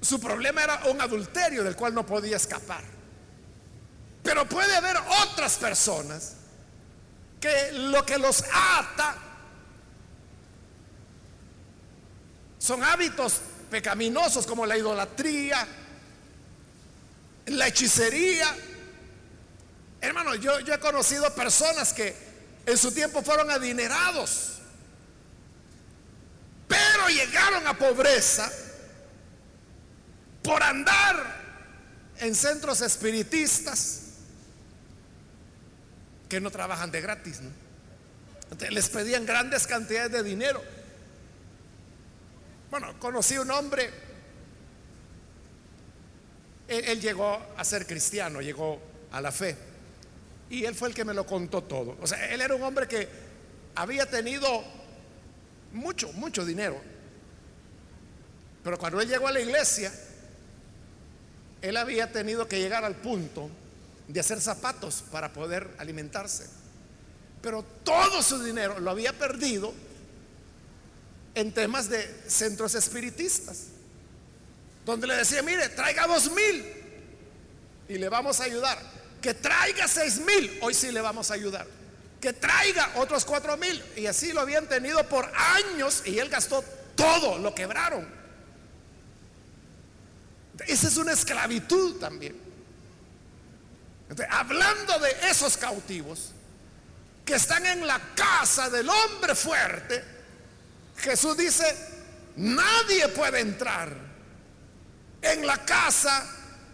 su 0.01 0.19
problema 0.19 0.63
era 0.63 0.81
un 0.85 1.01
adulterio 1.01 1.63
del 1.63 1.75
cual 1.75 1.93
no 1.93 2.05
podía 2.05 2.37
escapar. 2.37 2.98
Pero 4.23 4.47
puede 4.47 4.75
haber 4.75 4.97
otras 5.23 5.57
personas 5.57 6.33
que 7.39 7.71
lo 7.71 8.05
que 8.05 8.17
los 8.17 8.43
ata 8.53 9.15
son 12.57 12.83
hábitos 12.83 13.39
pecaminosos 13.71 14.45
como 14.45 14.65
la 14.65 14.77
idolatría, 14.77 15.65
la 17.47 17.67
hechicería. 17.67 18.55
Hermano, 20.01 20.35
yo, 20.35 20.59
yo 20.59 20.73
he 20.73 20.79
conocido 20.79 21.33
personas 21.33 21.93
que 21.93 22.15
en 22.65 22.77
su 22.77 22.91
tiempo 22.91 23.21
fueron 23.23 23.49
adinerados, 23.49 24.59
pero 26.67 27.07
llegaron 27.07 27.65
a 27.65 27.77
pobreza 27.77 28.51
por 30.43 30.61
andar 30.61 31.39
en 32.17 32.35
centros 32.35 32.81
espiritistas 32.81 34.08
que 36.29 36.39
no 36.39 36.51
trabajan 36.51 36.91
de 36.91 37.01
gratis. 37.01 37.41
les 38.69 38.89
pedían 38.89 39.25
grandes 39.25 39.65
cantidades 39.67 40.11
de 40.11 40.23
dinero. 40.23 40.63
Bueno, 42.69 42.97
conocí 42.99 43.37
un 43.37 43.49
hombre, 43.49 43.89
él, 46.67 47.01
llegó 47.01 47.41
a 47.57 47.63
ser 47.65 47.87
cristiano, 47.87 48.41
llegó 48.41 48.79
a 49.11 49.19
la 49.21 49.31
fe. 49.31 49.57
Y 50.51 50.65
él 50.65 50.75
fue 50.75 50.89
el 50.89 50.93
que 50.93 51.03
me 51.03 51.15
lo 51.15 51.25
contó 51.25 51.63
todo. 51.63 51.97
O 51.99 52.05
sea, 52.05 52.31
él 52.31 52.41
era 52.41 52.53
un 52.53 52.61
hombre 52.61 52.87
que 52.87 53.07
había 53.73 54.05
tenido 54.05 54.63
mucho, 55.73 56.13
mucho 56.13 56.45
dinero. 56.45 56.79
Pero 58.63 58.77
cuando 58.77 59.01
él 59.01 59.09
llegó 59.09 59.27
a 59.27 59.31
la 59.31 59.39
iglesia, 59.39 59.91
él 61.61 61.75
había 61.75 62.11
tenido 62.11 62.47
que 62.47 62.59
llegar 62.59 62.85
al 62.85 62.95
punto 62.95 63.49
de 64.09 64.19
hacer 64.19 64.41
zapatos 64.41 65.03
para 65.11 65.31
poder 65.31 65.69
alimentarse. 65.77 66.47
Pero 67.41 67.63
todo 67.83 68.23
su 68.23 68.43
dinero 68.43 68.79
lo 68.79 68.89
había 68.89 69.13
perdido 69.13 69.71
en 71.35 71.53
temas 71.53 71.89
de 71.89 72.23
centros 72.27 72.73
espiritistas, 72.73 73.67
donde 74.83 75.05
le 75.05 75.15
decía, 75.15 75.43
mire, 75.43 75.69
traiga 75.69 76.07
dos 76.07 76.31
mil 76.31 76.65
y 77.87 77.97
le 77.99 78.09
vamos 78.09 78.39
a 78.39 78.45
ayudar. 78.45 78.79
Que 79.21 79.35
traiga 79.35 79.87
seis 79.87 80.19
mil, 80.19 80.57
hoy 80.61 80.73
sí 80.73 80.91
le 80.91 81.01
vamos 81.01 81.29
a 81.29 81.35
ayudar. 81.35 81.67
Que 82.19 82.33
traiga 82.33 82.93
otros 82.95 83.23
cuatro 83.25 83.57
mil. 83.57 83.81
Y 83.95 84.07
así 84.07 84.33
lo 84.33 84.41
habían 84.41 84.67
tenido 84.67 85.07
por 85.07 85.31
años 85.35 86.01
y 86.05 86.17
él 86.17 86.29
gastó 86.29 86.63
todo, 86.95 87.37
lo 87.37 87.53
quebraron. 87.53 88.07
Esa 90.65 90.87
es 90.87 90.97
una 90.97 91.13
esclavitud 91.13 91.99
también. 91.99 92.48
Hablando 94.29 94.99
de 94.99 95.11
esos 95.29 95.57
cautivos 95.57 96.31
que 97.25 97.35
están 97.35 97.65
en 97.65 97.85
la 97.85 97.99
casa 98.15 98.69
del 98.69 98.89
hombre 98.89 99.35
fuerte, 99.35 100.03
Jesús 100.97 101.37
dice, 101.37 101.63
nadie 102.35 103.07
puede 103.09 103.39
entrar 103.39 103.95
en 105.21 105.45
la 105.45 105.57
casa 105.65 106.25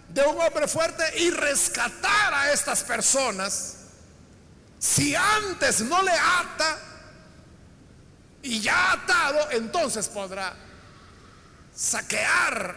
de 0.09 0.23
un 0.23 0.39
hombre 0.39 0.67
fuerte 0.67 1.03
y 1.19 1.31
rescatar 1.31 2.33
a 2.33 2.51
estas 2.51 2.83
personas 2.83 3.77
si 4.79 5.15
antes 5.15 5.81
no 5.81 6.01
le 6.03 6.11
ata 6.11 6.77
y 8.43 8.61
ya 8.61 8.91
atado, 8.91 9.49
entonces 9.51 10.07
podrá 10.07 10.55
saquear 11.75 12.75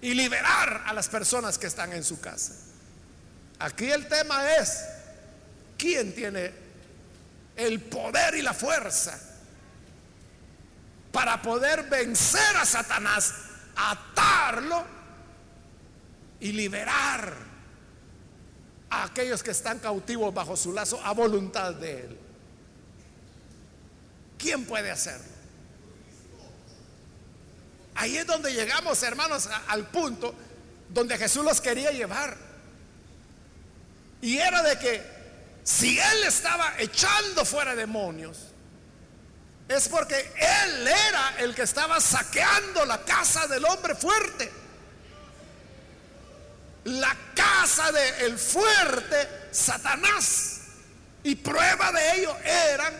y 0.00 0.14
liberar 0.14 0.82
a 0.86 0.92
las 0.92 1.08
personas 1.08 1.58
que 1.58 1.68
están 1.68 1.92
en 1.92 2.02
su 2.02 2.20
casa. 2.20 2.65
Aquí 3.58 3.90
el 3.90 4.06
tema 4.06 4.54
es, 4.56 4.84
¿quién 5.78 6.14
tiene 6.14 6.52
el 7.56 7.80
poder 7.80 8.34
y 8.34 8.42
la 8.42 8.52
fuerza 8.52 9.18
para 11.10 11.40
poder 11.40 11.84
vencer 11.84 12.56
a 12.56 12.66
Satanás, 12.66 13.34
atarlo 13.74 14.84
y 16.40 16.52
liberar 16.52 17.34
a 18.90 19.04
aquellos 19.04 19.42
que 19.42 19.52
están 19.52 19.78
cautivos 19.78 20.34
bajo 20.34 20.56
su 20.56 20.72
lazo 20.72 21.00
a 21.02 21.12
voluntad 21.12 21.74
de 21.74 22.00
Él? 22.00 22.18
¿Quién 24.36 24.66
puede 24.66 24.90
hacerlo? 24.90 25.36
Ahí 27.94 28.18
es 28.18 28.26
donde 28.26 28.52
llegamos, 28.52 29.02
hermanos, 29.02 29.48
al 29.68 29.86
punto 29.86 30.34
donde 30.90 31.16
Jesús 31.16 31.42
los 31.42 31.62
quería 31.62 31.90
llevar. 31.90 32.45
Y 34.20 34.38
era 34.38 34.62
de 34.62 34.78
que 34.78 35.02
si 35.64 35.98
Él 35.98 36.24
estaba 36.24 36.74
echando 36.78 37.44
fuera 37.44 37.74
demonios, 37.74 38.38
es 39.68 39.88
porque 39.88 40.32
Él 40.36 40.86
era 40.86 41.34
el 41.38 41.54
que 41.54 41.62
estaba 41.62 42.00
saqueando 42.00 42.84
la 42.84 42.98
casa 43.02 43.46
del 43.46 43.64
hombre 43.64 43.94
fuerte. 43.94 44.52
La 46.84 47.16
casa 47.34 47.90
del 47.90 48.38
fuerte 48.38 49.48
Satanás. 49.50 50.60
Y 51.24 51.34
prueba 51.34 51.90
de 51.90 52.20
ello 52.20 52.36
eran 52.44 52.94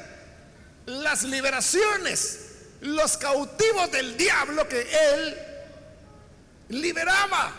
las 0.86 1.24
liberaciones, 1.24 2.40
los 2.80 3.16
cautivos 3.16 3.90
del 3.90 4.16
diablo 4.16 4.68
que 4.68 4.80
él 4.80 5.38
liberaba. 6.70 7.52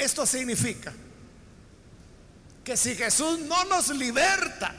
Esto 0.00 0.24
significa 0.24 0.94
que 2.64 2.74
si 2.74 2.96
Jesús 2.96 3.38
no 3.40 3.64
nos 3.64 3.88
liberta, 3.90 4.74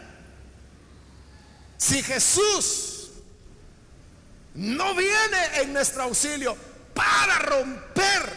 si 1.77 2.01
Jesús 2.01 3.11
no 4.55 4.95
viene 4.95 5.61
en 5.61 5.73
nuestro 5.73 6.03
auxilio 6.03 6.57
para 6.95 7.37
romper, 7.37 8.33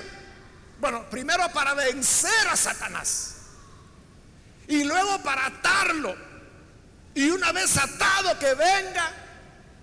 bueno, 0.79 1.09
primero 1.09 1.51
para 1.55 1.73
vencer 1.73 2.49
a 2.51 2.57
Satanás 2.57 3.37
y 4.69 4.85
luego 4.85 5.23
para 5.23 5.47
atarlo, 5.47 6.15
y 7.15 7.31
una 7.31 7.51
vez 7.53 7.79
atado 7.79 8.39
que 8.39 8.53
venga 8.53 9.11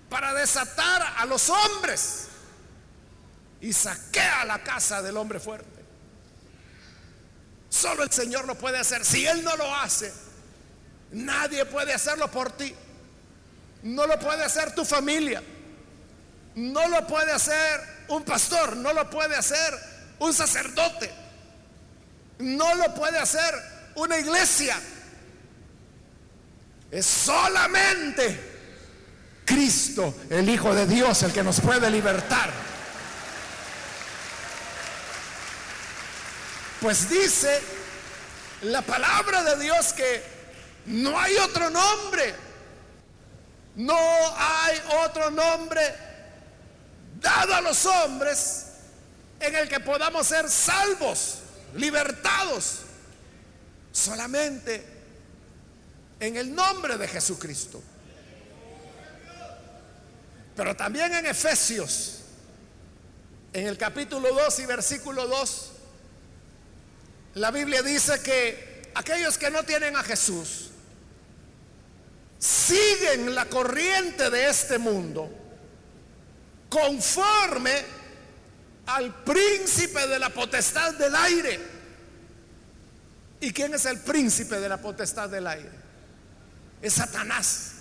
para 0.08 0.32
desatar 0.34 1.14
a 1.16 1.26
los 1.26 1.50
hombres 1.50 2.28
y 3.60 3.72
saquea 3.72 4.44
la 4.44 4.62
casa 4.62 5.02
del 5.02 5.16
hombre 5.16 5.40
fuerte. 5.40 5.81
Solo 7.72 8.02
el 8.02 8.12
Señor 8.12 8.46
lo 8.46 8.54
puede 8.54 8.78
hacer. 8.78 9.02
Si 9.02 9.26
Él 9.26 9.42
no 9.42 9.56
lo 9.56 9.74
hace, 9.74 10.12
nadie 11.10 11.64
puede 11.64 11.94
hacerlo 11.94 12.30
por 12.30 12.52
ti. 12.52 12.74
No 13.82 14.06
lo 14.06 14.18
puede 14.18 14.44
hacer 14.44 14.74
tu 14.74 14.84
familia. 14.84 15.42
No 16.54 16.86
lo 16.88 17.06
puede 17.06 17.32
hacer 17.32 17.80
un 18.08 18.24
pastor. 18.24 18.76
No 18.76 18.92
lo 18.92 19.08
puede 19.08 19.36
hacer 19.36 19.72
un 20.18 20.34
sacerdote. 20.34 21.10
No 22.40 22.74
lo 22.74 22.94
puede 22.94 23.18
hacer 23.18 23.54
una 23.94 24.18
iglesia. 24.18 24.78
Es 26.90 27.06
solamente 27.06 28.38
Cristo, 29.46 30.14
el 30.28 30.46
Hijo 30.46 30.74
de 30.74 30.86
Dios, 30.86 31.22
el 31.22 31.32
que 31.32 31.42
nos 31.42 31.58
puede 31.58 31.90
libertar. 31.90 32.52
Pues 36.82 37.08
dice 37.08 37.62
la 38.62 38.82
palabra 38.82 39.44
de 39.44 39.62
Dios 39.62 39.92
que 39.92 40.20
no 40.86 41.16
hay 41.16 41.36
otro 41.36 41.70
nombre, 41.70 42.34
no 43.76 43.96
hay 44.36 44.82
otro 45.04 45.30
nombre 45.30 45.80
dado 47.20 47.54
a 47.54 47.60
los 47.60 47.86
hombres 47.86 48.66
en 49.38 49.54
el 49.54 49.68
que 49.68 49.78
podamos 49.78 50.26
ser 50.26 50.50
salvos, 50.50 51.38
libertados, 51.76 52.80
solamente 53.92 54.84
en 56.18 56.36
el 56.36 56.52
nombre 56.52 56.98
de 56.98 57.06
Jesucristo. 57.06 57.80
Pero 60.56 60.74
también 60.74 61.14
en 61.14 61.26
Efesios, 61.26 62.22
en 63.52 63.68
el 63.68 63.78
capítulo 63.78 64.34
2 64.34 64.58
y 64.58 64.66
versículo 64.66 65.28
2, 65.28 65.72
la 67.34 67.50
Biblia 67.50 67.82
dice 67.82 68.20
que 68.22 68.90
aquellos 68.94 69.38
que 69.38 69.50
no 69.50 69.62
tienen 69.64 69.96
a 69.96 70.02
Jesús 70.02 70.70
siguen 72.38 73.34
la 73.34 73.46
corriente 73.46 74.28
de 74.28 74.48
este 74.48 74.78
mundo 74.78 75.30
conforme 76.68 77.84
al 78.86 79.22
príncipe 79.22 80.06
de 80.06 80.18
la 80.18 80.30
potestad 80.30 80.94
del 80.94 81.14
aire. 81.14 81.60
¿Y 83.40 83.52
quién 83.52 83.74
es 83.74 83.86
el 83.86 84.00
príncipe 84.00 84.58
de 84.58 84.68
la 84.68 84.78
potestad 84.78 85.28
del 85.28 85.46
aire? 85.46 85.70
Es 86.80 86.94
Satanás. 86.94 87.72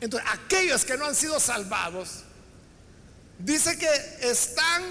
Entonces, 0.00 0.28
aquellos 0.32 0.84
que 0.84 0.96
no 0.96 1.06
han 1.06 1.14
sido 1.14 1.38
salvados, 1.38 2.24
dice 3.38 3.78
que 3.78 3.88
están 4.22 4.82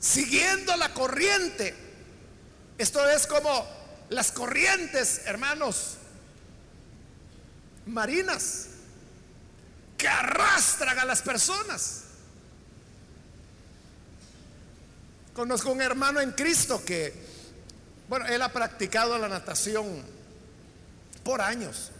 siguiendo 0.00 0.76
la 0.76 0.92
corriente. 0.94 1.74
Esto 2.78 3.08
es 3.08 3.26
como 3.26 3.68
las 4.08 4.32
corrientes, 4.32 5.22
hermanos, 5.26 5.98
marinas, 7.86 8.68
que 9.96 10.08
arrastran 10.08 10.98
a 10.98 11.04
las 11.04 11.20
personas. 11.20 12.04
Conozco 15.34 15.70
un 15.70 15.82
hermano 15.82 16.20
en 16.20 16.32
Cristo 16.32 16.82
que, 16.84 17.14
bueno, 18.08 18.26
él 18.26 18.40
ha 18.42 18.52
practicado 18.52 19.16
la 19.18 19.28
natación 19.28 20.02
por 21.22 21.40
años. 21.40 21.92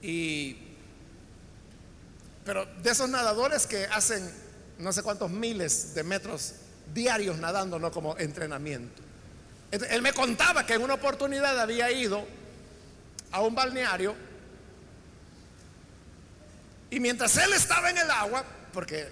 Y, 0.00 0.56
pero 2.44 2.66
de 2.82 2.90
esos 2.90 3.08
nadadores 3.08 3.66
que 3.66 3.84
hacen 3.86 4.41
no 4.82 4.92
sé 4.92 5.02
cuántos 5.02 5.30
miles 5.30 5.94
de 5.94 6.02
metros 6.02 6.54
diarios 6.92 7.38
nadando, 7.38 7.78
no 7.78 7.92
como 7.92 8.18
entrenamiento. 8.18 9.00
él 9.70 10.02
me 10.02 10.12
contaba 10.12 10.66
que 10.66 10.74
en 10.74 10.82
una 10.82 10.94
oportunidad 10.94 11.58
había 11.58 11.90
ido 11.92 12.26
a 13.30 13.40
un 13.40 13.54
balneario 13.54 14.14
y 16.90 16.98
mientras 17.00 17.36
él 17.36 17.52
estaba 17.54 17.90
en 17.90 17.98
el 17.98 18.10
agua, 18.10 18.44
porque 18.72 19.08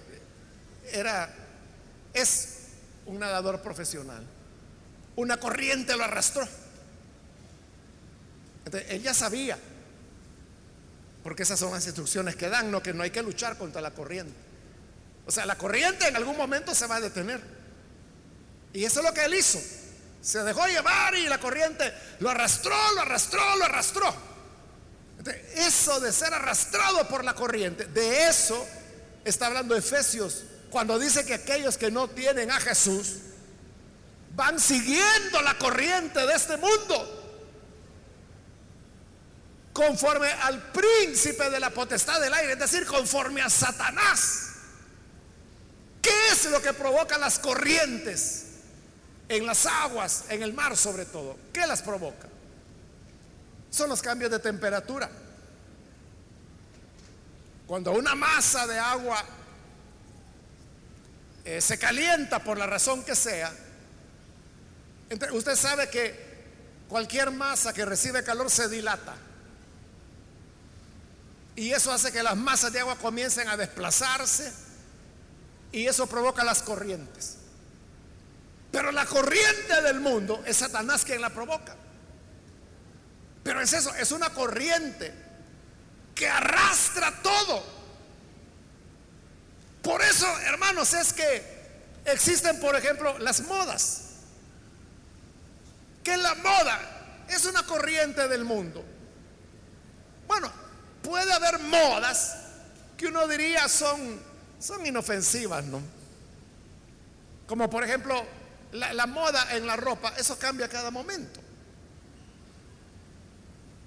era, 0.91 1.33
es 2.13 2.57
un 3.05 3.17
nadador 3.17 3.61
profesional, 3.61 4.23
una 5.15 5.37
corriente 5.37 5.95
lo 5.95 6.03
arrastró. 6.03 6.47
Entonces, 8.65 8.91
él 8.91 9.01
ya 9.01 9.13
sabía, 9.13 9.57
porque 11.23 11.43
esas 11.43 11.59
son 11.59 11.71
las 11.71 11.85
instrucciones 11.85 12.35
que 12.35 12.49
dan, 12.49 12.69
no 12.69 12.83
que 12.83 12.93
no 12.93 13.03
hay 13.03 13.09
que 13.09 13.23
luchar 13.23 13.57
contra 13.57 13.81
la 13.81 13.91
corriente. 13.91 14.50
O 15.31 15.33
sea, 15.33 15.45
la 15.45 15.57
corriente 15.57 16.05
en 16.09 16.15
algún 16.17 16.35
momento 16.35 16.75
se 16.75 16.85
va 16.87 16.97
a 16.97 16.99
detener. 16.99 17.39
Y 18.73 18.83
eso 18.83 18.99
es 18.99 19.05
lo 19.05 19.13
que 19.13 19.23
él 19.23 19.33
hizo. 19.33 19.61
Se 20.21 20.43
dejó 20.43 20.67
llevar 20.67 21.15
y 21.15 21.29
la 21.29 21.39
corriente 21.39 21.89
lo 22.19 22.29
arrastró, 22.29 22.75
lo 22.95 22.99
arrastró, 22.99 23.55
lo 23.55 23.63
arrastró. 23.63 24.13
eso 25.55 26.01
de 26.01 26.11
ser 26.11 26.33
arrastrado 26.33 27.07
por 27.07 27.23
la 27.23 27.33
corriente, 27.33 27.85
de 27.85 28.27
eso 28.27 28.67
está 29.23 29.47
hablando 29.47 29.73
Efesios 29.73 30.43
cuando 30.69 30.99
dice 30.99 31.23
que 31.23 31.35
aquellos 31.35 31.77
que 31.77 31.89
no 31.89 32.09
tienen 32.09 32.51
a 32.51 32.59
Jesús 32.59 33.19
van 34.35 34.59
siguiendo 34.59 35.41
la 35.43 35.57
corriente 35.57 36.27
de 36.27 36.33
este 36.33 36.57
mundo 36.57 37.39
conforme 39.71 40.27
al 40.29 40.73
príncipe 40.73 41.49
de 41.49 41.61
la 41.61 41.69
potestad 41.69 42.19
del 42.19 42.33
aire, 42.33 42.51
es 42.51 42.59
decir, 42.59 42.85
conforme 42.85 43.41
a 43.41 43.49
Satanás. 43.49 44.50
¿Qué 46.01 46.29
es 46.31 46.45
lo 46.45 46.61
que 46.61 46.73
provoca 46.73 47.17
las 47.17 47.37
corrientes 47.37 48.45
en 49.29 49.45
las 49.45 49.65
aguas, 49.65 50.25
en 50.29 50.41
el 50.41 50.53
mar 50.53 50.75
sobre 50.75 51.05
todo? 51.05 51.37
¿Qué 51.53 51.65
las 51.67 51.81
provoca? 51.81 52.27
Son 53.69 53.87
los 53.87 54.01
cambios 54.01 54.31
de 54.31 54.39
temperatura. 54.39 55.09
Cuando 57.67 57.93
una 57.93 58.15
masa 58.15 58.67
de 58.67 58.77
agua 58.77 59.23
eh, 61.45 61.61
se 61.61 61.77
calienta 61.77 62.39
por 62.39 62.57
la 62.57 62.67
razón 62.67 63.03
que 63.03 63.15
sea, 63.15 63.53
usted 65.31 65.55
sabe 65.55 65.89
que 65.89 66.31
cualquier 66.89 67.31
masa 67.31 67.73
que 67.73 67.85
recibe 67.85 68.23
calor 68.23 68.49
se 68.49 68.67
dilata. 68.67 69.15
Y 71.55 71.71
eso 71.71 71.91
hace 71.91 72.11
que 72.11 72.23
las 72.23 72.35
masas 72.35 72.73
de 72.73 72.79
agua 72.79 72.97
comiencen 72.97 73.47
a 73.47 73.55
desplazarse 73.55 74.51
y 75.71 75.87
eso 75.87 76.07
provoca 76.07 76.43
las 76.43 76.61
corrientes. 76.61 77.37
Pero 78.71 78.91
la 78.91 79.05
corriente 79.05 79.81
del 79.81 79.99
mundo 79.99 80.43
es 80.45 80.57
Satanás 80.57 81.03
quien 81.03 81.21
la 81.21 81.29
provoca. 81.29 81.75
Pero 83.43 83.61
es 83.61 83.73
eso, 83.73 83.93
es 83.95 84.11
una 84.11 84.29
corriente 84.29 85.13
que 86.15 86.27
arrastra 86.27 87.21
todo. 87.21 87.63
Por 89.81 90.01
eso, 90.01 90.27
hermanos, 90.41 90.93
es 90.93 91.11
que 91.11 91.43
existen, 92.05 92.59
por 92.59 92.75
ejemplo, 92.75 93.17
las 93.19 93.41
modas. 93.41 94.01
Que 96.03 96.15
la 96.17 96.35
moda 96.35 97.25
es 97.27 97.45
una 97.45 97.65
corriente 97.65 98.27
del 98.27 98.45
mundo. 98.45 98.85
Bueno, 100.27 100.51
puede 101.01 101.33
haber 101.33 101.59
modas 101.59 102.37
que 102.97 103.07
uno 103.07 103.27
diría 103.27 103.67
son 103.67 104.30
son 104.61 104.85
inofensivas, 104.85 105.65
¿no? 105.65 105.81
Como 107.47 107.69
por 107.69 107.83
ejemplo 107.83 108.25
la, 108.71 109.05
moda 109.07 109.55
en 109.55 109.65
la 109.65 109.75
ropa, 109.75 110.13
eso 110.17 110.37
cambia 110.37 110.69
cada 110.69 110.91
momento. 110.91 111.39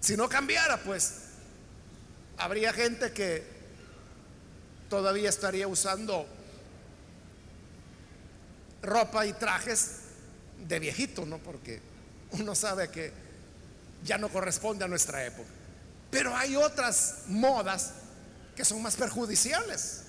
Si 0.01 0.17
no 0.17 0.29
cambiara, 0.29 0.77
pues 0.83 1.15
habría 2.37 2.73
gente 2.73 3.13
que 3.13 3.43
todavía 4.91 5.31
estaría 5.31 5.67
usando 5.67 6.27
ropa 8.83 9.25
y 9.25 9.33
trajes 9.33 10.01
de 10.69 10.79
viejito, 10.79 11.25
¿no? 11.25 11.39
Porque 11.39 11.81
uno 12.33 12.55
sabe 12.55 12.91
que 12.91 13.13
ya 14.03 14.19
no 14.19 14.29
corresponde 14.29 14.85
a 14.85 14.89
nuestra 14.89 15.25
época. 15.25 15.49
Pero 16.11 16.37
hay 16.37 16.57
otras 16.57 17.23
modas 17.29 17.93
que 18.55 18.65
son 18.65 18.83
más 18.83 18.97
perjudiciales. 18.97 20.04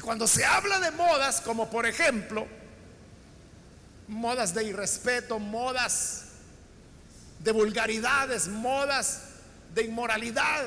Cuando 0.00 0.26
se 0.26 0.44
habla 0.44 0.80
de 0.80 0.90
modas, 0.90 1.40
como 1.40 1.70
por 1.70 1.86
ejemplo, 1.86 2.46
modas 4.08 4.54
de 4.54 4.64
irrespeto, 4.64 5.38
modas 5.38 6.24
de 7.40 7.52
vulgaridades, 7.52 8.48
modas 8.48 9.20
de 9.74 9.84
inmoralidad. 9.84 10.64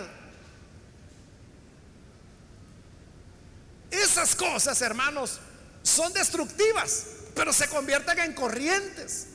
Esas 3.92 4.36
cosas, 4.36 4.82
hermanos, 4.82 5.40
son 5.84 6.14
destructivas, 6.14 7.06
pero 7.36 7.52
se 7.52 7.68
convierten 7.68 8.20
en 8.20 8.34
corrientes. 8.34 9.28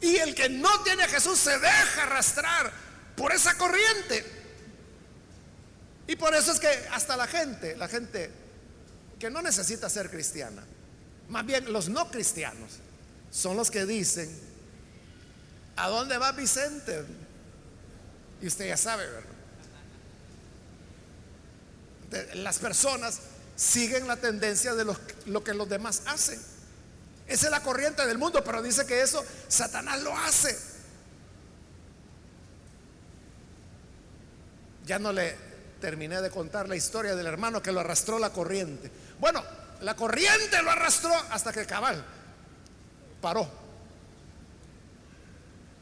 Y 0.00 0.16
el 0.16 0.34
que 0.34 0.48
no 0.48 0.82
tiene 0.82 1.04
a 1.04 1.08
Jesús 1.08 1.38
se 1.38 1.58
deja 1.58 2.02
arrastrar 2.02 2.72
por 3.16 3.32
esa 3.32 3.56
corriente. 3.56 4.24
Y 6.06 6.16
por 6.16 6.34
eso 6.34 6.52
es 6.52 6.60
que 6.60 6.68
hasta 6.92 7.16
la 7.16 7.26
gente, 7.26 7.76
la 7.76 7.88
gente 7.88 8.30
no 9.30 9.42
necesita 9.42 9.88
ser 9.88 10.10
cristiana, 10.10 10.62
más 11.28 11.46
bien 11.46 11.72
los 11.72 11.88
no 11.88 12.10
cristianos, 12.10 12.72
son 13.30 13.56
los 13.56 13.70
que 13.70 13.86
dicen, 13.86 14.30
¿a 15.76 15.88
dónde 15.88 16.18
va 16.18 16.32
Vicente? 16.32 17.04
Y 18.40 18.46
usted 18.46 18.68
ya 18.68 18.76
sabe, 18.76 19.06
¿verdad? 19.06 19.30
Las 22.34 22.58
personas 22.58 23.20
siguen 23.56 24.06
la 24.06 24.16
tendencia 24.16 24.74
de 24.74 24.84
lo 24.84 25.44
que 25.44 25.54
los 25.54 25.68
demás 25.68 26.02
hacen. 26.06 26.40
Esa 27.26 27.46
es 27.46 27.50
la 27.50 27.62
corriente 27.62 28.06
del 28.06 28.18
mundo, 28.18 28.44
pero 28.44 28.62
dice 28.62 28.86
que 28.86 29.00
eso 29.00 29.24
Satanás 29.48 30.02
lo 30.02 30.16
hace. 30.16 30.56
Ya 34.84 34.98
no 34.98 35.12
le 35.12 35.53
terminé 35.84 36.22
de 36.22 36.30
contar 36.30 36.66
la 36.66 36.76
historia 36.76 37.14
del 37.14 37.26
hermano 37.26 37.60
que 37.60 37.70
lo 37.70 37.80
arrastró 37.80 38.18
la 38.18 38.30
corriente. 38.30 38.90
Bueno, 39.20 39.44
la 39.82 39.94
corriente 39.94 40.62
lo 40.62 40.70
arrastró 40.70 41.12
hasta 41.30 41.52
que 41.52 41.66
cabal 41.66 42.02
paró. 43.20 43.46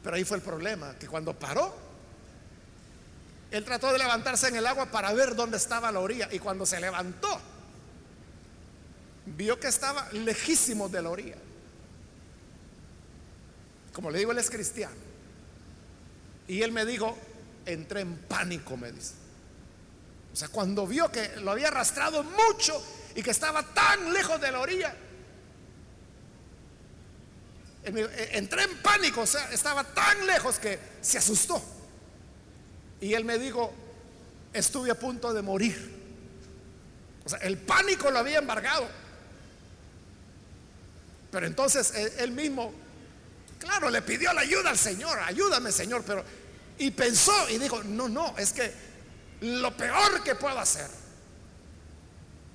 Pero 0.03 0.17
ahí 0.17 0.25
fue 0.25 0.35
el 0.35 0.43
problema, 0.43 0.93
que 0.99 1.07
cuando 1.07 1.33
paró, 1.39 1.73
él 3.49 3.63
trató 3.63 3.93
de 3.93 3.97
levantarse 3.97 4.49
en 4.49 4.57
el 4.57 4.67
agua 4.67 4.87
para 4.87 5.13
ver 5.13 5.37
dónde 5.37 5.55
estaba 5.55 5.89
la 5.89 6.01
orilla. 6.01 6.27
Y 6.33 6.39
cuando 6.39 6.65
se 6.65 6.81
levantó, 6.81 7.39
vio 9.25 9.57
que 9.57 9.69
estaba 9.69 10.11
lejísimo 10.11 10.89
de 10.89 11.01
la 11.01 11.09
orilla. 11.09 11.37
Como 13.93 14.11
le 14.11 14.19
digo, 14.19 14.33
él 14.33 14.39
es 14.39 14.49
cristiano. 14.49 14.97
Y 16.49 16.61
él 16.61 16.73
me 16.73 16.85
dijo, 16.85 17.17
entré 17.65 18.01
en 18.01 18.17
pánico, 18.17 18.75
me 18.75 18.91
dice. 18.91 19.22
O 20.33 20.35
sea, 20.35 20.47
cuando 20.47 20.87
vio 20.87 21.11
que 21.11 21.35
lo 21.37 21.51
había 21.51 21.67
arrastrado 21.67 22.23
mucho 22.23 22.83
y 23.15 23.21
que 23.21 23.29
estaba 23.29 23.61
tan 23.61 24.11
lejos 24.11 24.41
de 24.41 24.51
la 24.51 24.59
orilla, 24.59 24.95
entré 27.83 28.63
en 28.63 28.77
pánico, 28.81 29.21
o 29.21 29.27
sea, 29.27 29.51
estaba 29.51 29.83
tan 29.83 30.25
lejos 30.25 30.57
que 30.57 30.79
se 31.01 31.19
asustó. 31.19 31.61
Y 32.99 33.13
él 33.13 33.25
me 33.25 33.37
dijo, 33.37 33.71
estuve 34.53 34.89
a 34.89 34.95
punto 34.95 35.33
de 35.33 35.41
morir. 35.43 35.93
O 37.25 37.29
sea, 37.29 37.37
el 37.39 37.57
pánico 37.57 38.09
lo 38.09 38.19
había 38.19 38.39
embargado. 38.39 38.87
Pero 41.31 41.45
entonces 41.45 41.93
eh, 41.95 42.13
él 42.19 42.31
mismo, 42.31 42.73
claro, 43.59 43.89
le 43.89 44.01
pidió 44.01 44.33
la 44.33 44.41
ayuda 44.41 44.71
al 44.71 44.77
Señor, 44.77 45.19
ayúdame 45.19 45.71
Señor, 45.71 46.03
pero, 46.05 46.23
y 46.77 46.91
pensó 46.91 47.49
y 47.49 47.57
dijo, 47.57 47.83
no, 47.83 48.07
no, 48.07 48.35
es 48.37 48.53
que 48.53 48.92
lo 49.43 49.75
peor 49.75 50.23
que 50.23 50.35
puedo 50.35 50.57
hacer 50.59 50.89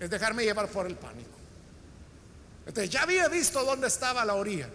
es 0.01 0.11
dejarme 0.11 0.45
llevar 0.45 0.69
por 0.69 0.87
el 0.87 0.97
pánico. 0.97 1.31
Entonces 2.67 2.91
ya 2.91 3.03
había 3.03 3.29
visto 3.29 3.65
dónde 3.65 3.89
estaba 3.89 4.25
la 4.25 4.35
orilla. 4.35 4.69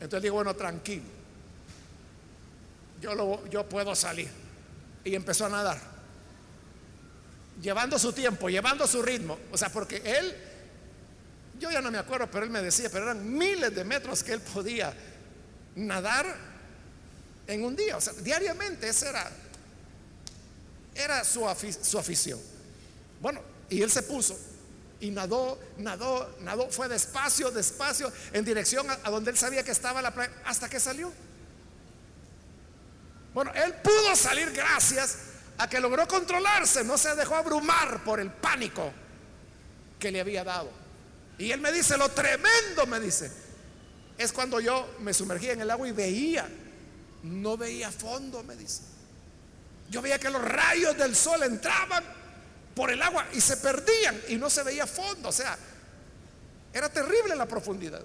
Entonces 0.00 0.22
digo, 0.22 0.36
bueno, 0.36 0.54
tranquilo, 0.54 1.04
yo, 3.00 3.14
lo, 3.14 3.46
yo 3.48 3.68
puedo 3.68 3.94
salir. 3.94 4.30
Y 5.04 5.14
empezó 5.14 5.46
a 5.46 5.50
nadar, 5.50 5.78
llevando 7.60 7.98
su 7.98 8.12
tiempo, 8.12 8.48
llevando 8.48 8.86
su 8.86 9.02
ritmo. 9.02 9.38
O 9.52 9.56
sea, 9.56 9.70
porque 9.70 10.02
él 10.04 10.34
yo 11.58 11.70
ya 11.70 11.80
no 11.80 11.90
me 11.90 11.98
acuerdo, 11.98 12.28
pero 12.30 12.44
él 12.44 12.50
me 12.50 12.62
decía, 12.62 12.88
pero 12.90 13.04
eran 13.04 13.36
miles 13.36 13.74
de 13.74 13.84
metros 13.84 14.22
que 14.22 14.32
él 14.32 14.40
podía 14.40 14.92
nadar 15.76 16.26
en 17.46 17.64
un 17.64 17.76
día. 17.76 17.96
O 17.96 18.00
sea, 18.00 18.12
diariamente 18.14 18.88
esa 18.88 19.10
era, 19.10 19.30
era 20.94 21.24
su, 21.24 21.48
afición. 21.48 22.40
Bueno, 23.20 23.40
y 23.68 23.82
él 23.82 23.90
se 23.90 24.02
puso 24.02 24.38
y 25.00 25.10
nadó, 25.10 25.58
nadó, 25.78 26.36
nadó, 26.40 26.70
fue 26.70 26.88
despacio, 26.88 27.50
despacio, 27.50 28.12
en 28.32 28.44
dirección 28.44 28.88
a, 28.90 28.98
a, 29.02 29.10
donde 29.10 29.30
él 29.30 29.38
sabía 29.38 29.62
que 29.64 29.72
estaba 29.72 30.00
la 30.00 30.12
playa, 30.12 30.32
hasta 30.44 30.68
que 30.68 30.78
salió. 30.78 31.12
Bueno, 33.32 33.52
él 33.54 33.74
pudo 33.82 34.14
salir 34.14 34.50
gracias 34.52 35.18
a 35.58 35.68
que 35.68 35.80
logró 35.80 36.06
controlarse, 36.06 36.84
no 36.84 36.96
se 36.96 37.14
dejó 37.14 37.34
abrumar 37.34 38.04
por 38.04 38.20
el 38.20 38.30
pánico 38.30 38.92
que 39.98 40.10
le 40.10 40.20
había 40.20 40.44
dado. 40.44 40.70
Y 41.38 41.50
él 41.50 41.60
me 41.60 41.72
dice, 41.72 41.96
lo 41.96 42.08
tremendo, 42.10 42.86
me 42.86 43.00
dice, 43.00 43.30
es 44.16 44.32
cuando 44.32 44.60
yo 44.60 44.94
me 45.00 45.12
sumergía 45.12 45.52
en 45.52 45.60
el 45.60 45.70
agua 45.70 45.88
y 45.88 45.92
veía, 45.92 46.48
no 47.24 47.56
veía 47.56 47.90
fondo, 47.90 48.42
me 48.44 48.54
dice. 48.54 48.82
Yo 49.90 50.02
veía 50.02 50.18
que 50.18 50.30
los 50.30 50.42
rayos 50.42 50.96
del 50.96 51.14
sol 51.14 51.42
entraban 51.42 52.02
por 52.74 52.90
el 52.90 53.00
agua 53.02 53.26
y 53.32 53.40
se 53.40 53.56
perdían 53.58 54.20
y 54.28 54.36
no 54.36 54.50
se 54.50 54.62
veía 54.62 54.86
fondo. 54.86 55.28
O 55.28 55.32
sea, 55.32 55.56
era 56.72 56.88
terrible 56.88 57.36
la 57.36 57.46
profundidad. 57.46 58.02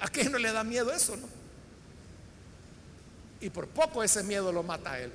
¿A 0.00 0.08
quién 0.08 0.30
no 0.30 0.38
le 0.38 0.52
da 0.52 0.62
miedo 0.62 0.92
eso, 0.92 1.16
no? 1.16 1.28
Y 3.40 3.50
por 3.50 3.68
poco 3.68 4.02
ese 4.02 4.22
miedo 4.22 4.52
lo 4.52 4.62
mata 4.62 4.92
a 4.92 5.00
él. 5.00 5.12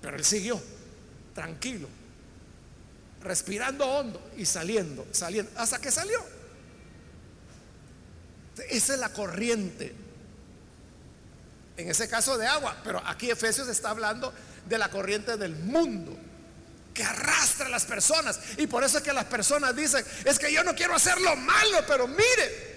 Pero 0.00 0.16
él 0.16 0.24
siguió, 0.24 0.60
tranquilo 1.34 1.88
respirando 3.22 3.86
hondo 3.86 4.20
y 4.36 4.44
saliendo, 4.44 5.06
saliendo, 5.12 5.50
hasta 5.56 5.78
que 5.78 5.90
salió. 5.90 6.20
Esa 8.68 8.94
es 8.94 9.00
la 9.00 9.12
corriente. 9.12 9.94
En 11.76 11.88
ese 11.88 12.08
caso 12.08 12.36
de 12.36 12.46
agua, 12.46 12.76
pero 12.84 13.02
aquí 13.06 13.30
Efesios 13.30 13.68
está 13.68 13.90
hablando 13.90 14.32
de 14.66 14.78
la 14.78 14.90
corriente 14.90 15.36
del 15.36 15.54
mundo 15.56 16.16
que 16.92 17.02
arrastra 17.02 17.66
a 17.66 17.70
las 17.70 17.84
personas. 17.84 18.38
Y 18.58 18.66
por 18.66 18.84
eso 18.84 18.98
es 18.98 19.04
que 19.04 19.12
las 19.12 19.24
personas 19.24 19.74
dicen, 19.74 20.04
es 20.24 20.38
que 20.38 20.52
yo 20.52 20.62
no 20.64 20.74
quiero 20.74 20.94
hacer 20.94 21.20
lo 21.20 21.34
malo, 21.36 21.78
pero 21.86 22.06
mire, 22.06 22.72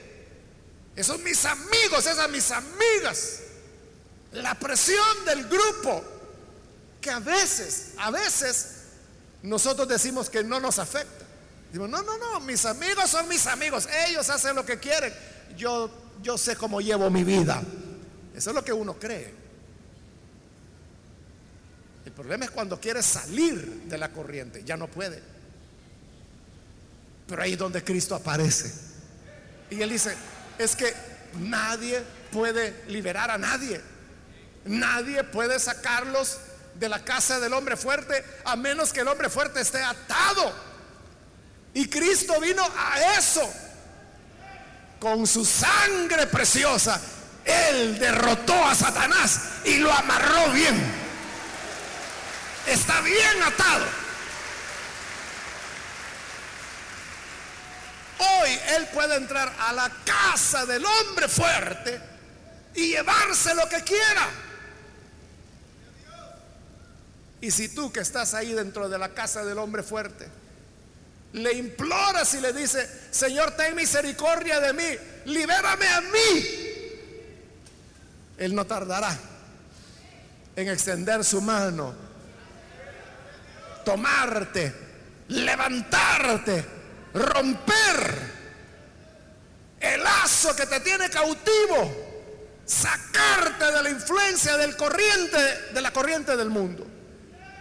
esos 0.95 1.19
mis 1.19 1.43
amigos, 1.45 2.05
esas 2.05 2.29
mis 2.29 2.49
amigas, 2.51 3.39
la 4.31 4.55
presión 4.55 5.25
del 5.25 5.45
grupo, 5.47 6.03
que 7.01 7.11
a 7.11 7.19
veces, 7.19 7.91
a 7.97 8.11
veces 8.11 8.83
nosotros 9.43 9.87
decimos 9.87 10.29
que 10.29 10.43
no 10.43 10.59
nos 10.59 10.79
afecta. 10.79 11.25
Digo, 11.71 11.87
no, 11.87 12.01
no, 12.01 12.17
no, 12.17 12.39
mis 12.39 12.65
amigos 12.65 13.09
son 13.09 13.27
mis 13.27 13.45
amigos, 13.47 13.87
ellos 14.07 14.29
hacen 14.29 14.55
lo 14.55 14.65
que 14.65 14.79
quieren, 14.79 15.13
yo, 15.57 15.89
yo 16.21 16.37
sé 16.37 16.55
cómo 16.55 16.79
llevo 16.79 17.09
mi 17.09 17.23
vida. 17.25 17.61
Eso 18.35 18.49
es 18.49 18.55
lo 18.55 18.63
que 18.63 18.73
uno 18.73 18.99
cree. 18.99 19.33
El 22.05 22.11
problema 22.11 22.45
es 22.45 22.51
cuando 22.51 22.79
quiere 22.79 23.01
salir 23.01 23.83
de 23.85 23.97
la 23.97 24.11
corriente, 24.11 24.63
ya 24.63 24.77
no 24.77 24.87
puede. 24.87 25.21
Pero 27.27 27.41
ahí 27.41 27.53
es 27.53 27.57
donde 27.57 27.83
Cristo 27.83 28.13
aparece. 28.13 28.71
Y 29.69 29.81
él 29.81 29.89
dice, 29.89 30.15
es 30.57 30.75
que 30.75 30.93
nadie 31.39 32.03
puede 32.31 32.83
liberar 32.87 33.31
a 33.31 33.37
nadie. 33.37 33.81
Nadie 34.65 35.23
puede 35.23 35.59
sacarlos 35.59 36.37
de 36.75 36.89
la 36.89 37.03
casa 37.03 37.39
del 37.39 37.53
hombre 37.53 37.77
fuerte 37.77 38.23
a 38.43 38.55
menos 38.55 38.91
que 38.91 38.99
el 38.99 39.07
hombre 39.07 39.29
fuerte 39.29 39.61
esté 39.61 39.81
atado. 39.81 40.53
Y 41.73 41.89
Cristo 41.89 42.39
vino 42.39 42.63
a 42.77 43.17
eso. 43.17 43.41
Con 44.99 45.25
su 45.25 45.43
sangre 45.43 46.27
preciosa, 46.27 46.99
Él 47.45 47.99
derrotó 47.99 48.65
a 48.65 48.73
Satanás 48.73 49.39
y 49.63 49.77
lo 49.77 49.91
amarró 49.91 50.51
bien. 50.51 50.75
Está 52.67 53.01
bien 53.01 53.43
atado. 53.43 53.85
Hoy 58.17 58.59
Él 58.75 58.87
puede 58.93 59.15
entrar 59.15 59.53
a 59.59 59.73
la 59.73 59.91
casa 60.03 60.65
del 60.65 60.83
hombre 60.83 61.27
fuerte 61.27 62.01
y 62.73 62.89
llevarse 62.89 63.53
lo 63.53 63.69
que 63.69 63.81
quiera. 63.81 64.29
Y 67.41 67.51
si 67.51 67.69
tú 67.69 67.91
que 67.91 67.99
estás 67.99 68.33
ahí 68.33 68.53
dentro 68.53 68.89
de 68.89 68.97
la 68.97 69.09
casa 69.09 69.45
del 69.45 69.59
hombre 69.59 69.83
fuerte, 69.83 70.27
le 71.33 71.53
imploras 71.53 72.33
y 72.33 72.41
le 72.41 72.53
dice, 72.53 72.89
Señor, 73.11 73.51
ten 73.51 73.75
misericordia 73.75 74.59
de 74.59 74.73
mí, 74.73 74.97
libérame 75.25 75.87
a 75.87 76.01
mí, 76.01 76.64
Él 78.37 78.53
no 78.53 78.65
tardará 78.65 79.17
en 80.55 80.69
extender 80.69 81.23
su 81.23 81.41
mano, 81.41 81.93
tomarte, 83.83 84.73
levantarte, 85.29 86.65
romper 87.13 88.35
el 89.79 90.03
lazo 90.03 90.55
que 90.55 90.65
te 90.65 90.79
tiene 90.79 91.09
cautivo, 91.09 92.05
sacarte 92.65 93.71
de 93.71 93.83
la 93.83 93.89
influencia 93.89 94.57
del 94.57 94.75
corriente, 94.75 95.37
de 95.73 95.81
la 95.81 95.91
corriente 95.91 96.35
del 96.35 96.49
mundo 96.49 96.85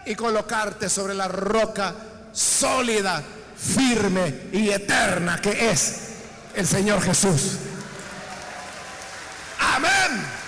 y 0.05 0.15
colocarte 0.15 0.89
sobre 0.89 1.13
la 1.13 1.27
roca 1.27 1.93
sólida, 2.31 3.23
firme 3.57 4.47
y 4.51 4.69
eterna 4.69 5.39
que 5.41 5.69
es 5.69 5.95
el 6.55 6.67
Señor 6.67 7.01
Jesús. 7.01 7.57
Amén. 9.59 10.44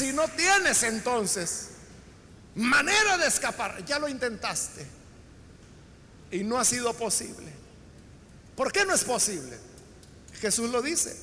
Si 0.00 0.14
no 0.14 0.26
tienes 0.28 0.82
entonces 0.82 1.68
manera 2.54 3.18
de 3.18 3.26
escapar, 3.26 3.84
ya 3.84 3.98
lo 3.98 4.08
intentaste 4.08 4.86
y 6.30 6.42
no 6.42 6.58
ha 6.58 6.64
sido 6.64 6.94
posible. 6.94 7.52
¿Por 8.56 8.72
qué 8.72 8.86
no 8.86 8.94
es 8.94 9.04
posible? 9.04 9.58
Jesús 10.40 10.70
lo 10.70 10.80
dice. 10.80 11.14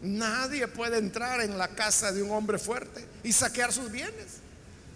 Nadie 0.00 0.66
puede 0.68 0.96
entrar 0.96 1.42
en 1.42 1.58
la 1.58 1.68
casa 1.68 2.12
de 2.12 2.22
un 2.22 2.30
hombre 2.30 2.58
fuerte 2.58 3.06
y 3.22 3.30
saquear 3.30 3.74
sus 3.74 3.90
bienes. 3.90 4.38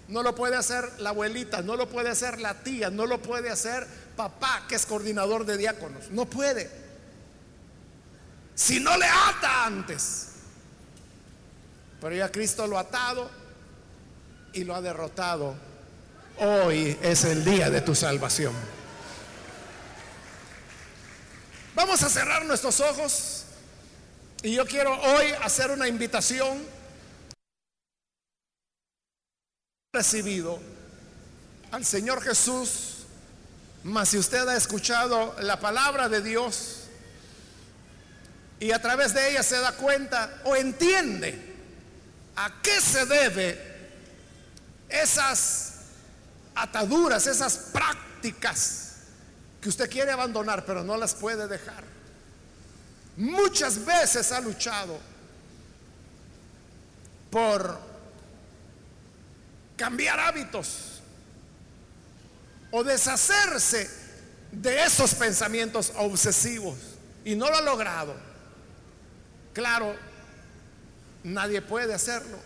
No 0.08 0.22
lo 0.22 0.34
puede 0.34 0.56
hacer 0.56 0.90
la 0.98 1.10
abuelita, 1.10 1.60
no 1.60 1.76
lo 1.76 1.86
puede 1.86 2.08
hacer 2.08 2.40
la 2.40 2.54
tía, 2.62 2.88
no 2.88 3.04
lo 3.04 3.20
puede 3.20 3.50
hacer 3.50 3.86
papá, 4.16 4.64
que 4.66 4.76
es 4.76 4.86
coordinador 4.86 5.44
de 5.44 5.58
diáconos. 5.58 6.10
No 6.12 6.24
puede. 6.24 6.70
Si 8.54 8.80
no 8.80 8.96
le 8.96 9.04
ata 9.04 9.66
antes. 9.66 10.28
Pero 12.00 12.14
ya 12.14 12.30
Cristo 12.30 12.66
lo 12.66 12.78
ha 12.78 12.82
atado 12.82 13.28
y 14.52 14.64
lo 14.64 14.74
ha 14.74 14.80
derrotado. 14.80 15.56
Hoy 16.38 16.96
es 17.02 17.24
el 17.24 17.44
día 17.44 17.68
de 17.70 17.80
tu 17.80 17.94
salvación. 17.94 18.54
Vamos 21.74 22.02
a 22.02 22.08
cerrar 22.08 22.44
nuestros 22.44 22.80
ojos 22.80 23.44
y 24.42 24.54
yo 24.54 24.66
quiero 24.66 24.92
hoy 25.00 25.26
hacer 25.42 25.70
una 25.70 25.88
invitación 25.88 26.64
recibido 29.92 30.60
al 31.72 31.84
Señor 31.84 32.22
Jesús, 32.22 33.06
mas 33.82 34.10
si 34.10 34.18
usted 34.18 34.46
ha 34.48 34.56
escuchado 34.56 35.34
la 35.40 35.58
palabra 35.58 36.08
de 36.08 36.20
Dios 36.20 36.84
y 38.60 38.72
a 38.72 38.80
través 38.80 39.14
de 39.14 39.30
ella 39.30 39.42
se 39.42 39.58
da 39.58 39.72
cuenta 39.72 40.40
o 40.44 40.56
entiende 40.56 41.47
a 42.40 42.52
qué 42.62 42.80
se 42.80 43.04
debe 43.04 43.60
esas 44.88 45.72
ataduras, 46.54 47.26
esas 47.26 47.56
prácticas 47.72 48.92
que 49.60 49.68
usted 49.68 49.90
quiere 49.90 50.12
abandonar, 50.12 50.64
pero 50.64 50.84
no 50.84 50.96
las 50.96 51.14
puede 51.14 51.48
dejar. 51.48 51.82
Muchas 53.16 53.84
veces 53.84 54.30
ha 54.30 54.40
luchado 54.40 55.00
por 57.28 57.76
cambiar 59.76 60.20
hábitos 60.20 61.00
o 62.70 62.84
deshacerse 62.84 63.90
de 64.52 64.84
esos 64.84 65.12
pensamientos 65.14 65.92
obsesivos 65.96 66.78
y 67.24 67.34
no 67.34 67.48
lo 67.48 67.56
ha 67.56 67.62
logrado. 67.62 68.14
Claro, 69.52 70.07
nadie 71.24 71.62
puede 71.62 71.94
hacerlo. 71.94 72.38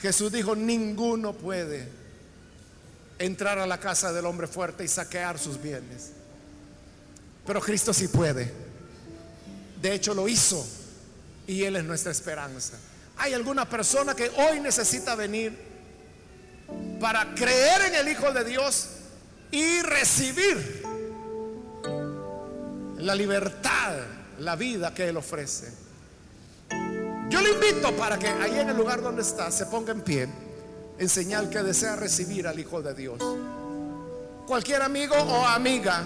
Jesús 0.00 0.32
dijo, 0.32 0.56
ninguno 0.56 1.32
puede 1.32 1.88
entrar 3.18 3.58
a 3.58 3.66
la 3.66 3.78
casa 3.78 4.12
del 4.12 4.26
hombre 4.26 4.46
fuerte 4.46 4.84
y 4.84 4.88
saquear 4.88 5.38
sus 5.38 5.60
bienes. 5.60 6.10
Pero 7.46 7.60
Cristo 7.60 7.92
sí 7.92 8.08
puede. 8.08 8.52
De 9.80 9.92
hecho 9.92 10.14
lo 10.14 10.28
hizo 10.28 10.66
y 11.46 11.64
Él 11.64 11.76
es 11.76 11.84
nuestra 11.84 12.12
esperanza. 12.12 12.78
¿Hay 13.18 13.34
alguna 13.34 13.68
persona 13.68 14.14
que 14.14 14.28
hoy 14.28 14.60
necesita 14.60 15.14
venir 15.14 15.56
para 17.00 17.34
creer 17.34 17.82
en 17.82 17.94
el 17.96 18.08
Hijo 18.08 18.32
de 18.32 18.44
Dios 18.44 18.88
y 19.50 19.82
recibir 19.82 20.82
la 22.96 23.14
libertad, 23.14 23.98
la 24.38 24.56
vida 24.56 24.94
que 24.94 25.08
Él 25.08 25.16
ofrece? 25.16 25.72
Yo 27.32 27.40
le 27.40 27.52
invito 27.52 27.96
para 27.96 28.18
que 28.18 28.28
ahí 28.28 28.58
en 28.58 28.68
el 28.68 28.76
lugar 28.76 29.00
donde 29.00 29.22
está 29.22 29.50
se 29.50 29.64
ponga 29.64 29.90
en 29.90 30.02
pie 30.02 30.28
en 30.98 31.08
señal 31.08 31.48
que 31.48 31.62
desea 31.62 31.96
recibir 31.96 32.46
al 32.46 32.60
Hijo 32.60 32.82
de 32.82 32.92
Dios. 32.92 33.22
Cualquier 34.46 34.82
amigo 34.82 35.14
o 35.16 35.46
amiga 35.46 36.04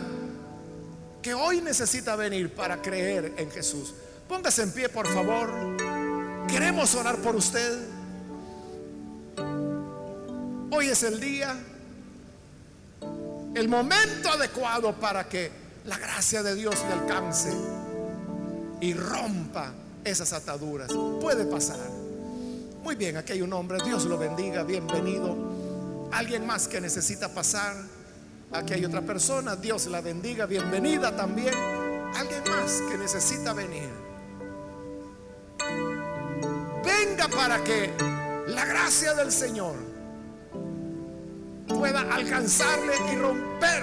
que 1.20 1.34
hoy 1.34 1.60
necesita 1.62 2.14
venir 2.14 2.54
para 2.54 2.80
creer 2.80 3.34
en 3.38 3.50
Jesús, 3.50 3.92
póngase 4.28 4.62
en 4.62 4.70
pie, 4.70 4.88
por 4.88 5.08
favor. 5.08 5.50
Queremos 6.46 6.94
orar 6.94 7.16
por 7.16 7.34
usted. 7.34 7.76
Hoy 10.70 10.86
es 10.86 11.02
el 11.02 11.18
día, 11.18 11.56
el 13.52 13.68
momento 13.68 14.30
adecuado 14.30 14.94
para 14.94 15.28
que 15.28 15.50
la 15.86 15.98
gracia 15.98 16.44
de 16.44 16.54
Dios 16.54 16.76
le 16.86 16.92
alcance 16.92 17.52
y 18.80 18.94
rompa 18.94 19.72
esas 20.06 20.32
ataduras. 20.32 20.92
Puede 21.20 21.44
pasar. 21.44 21.78
Muy 22.82 22.94
bien, 22.94 23.16
aquí 23.16 23.32
hay 23.32 23.42
un 23.42 23.52
hombre, 23.52 23.78
Dios 23.84 24.04
lo 24.04 24.16
bendiga, 24.16 24.62
bienvenido. 24.62 25.36
Alguien 26.12 26.46
más 26.46 26.68
que 26.68 26.80
necesita 26.80 27.28
pasar. 27.34 27.74
Aquí 28.52 28.74
hay 28.74 28.84
otra 28.84 29.02
persona, 29.02 29.56
Dios 29.56 29.86
la 29.86 30.00
bendiga, 30.00 30.46
bienvenida 30.46 31.14
también. 31.14 31.52
Alguien 32.14 32.42
más 32.48 32.80
que 32.88 32.96
necesita 32.96 33.52
venir. 33.52 33.90
Venga 36.84 37.28
para 37.28 37.62
que 37.64 37.92
la 38.46 38.64
gracia 38.64 39.14
del 39.14 39.32
Señor 39.32 39.74
pueda 41.66 42.02
alcanzarle 42.14 42.94
y 43.12 43.16
romper 43.16 43.82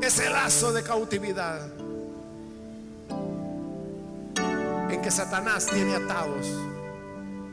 ese 0.00 0.30
lazo 0.30 0.72
de 0.72 0.84
cautividad 0.84 1.79
en 4.90 5.02
que 5.02 5.10
Satanás 5.10 5.66
tiene 5.66 5.94
atados 5.94 6.46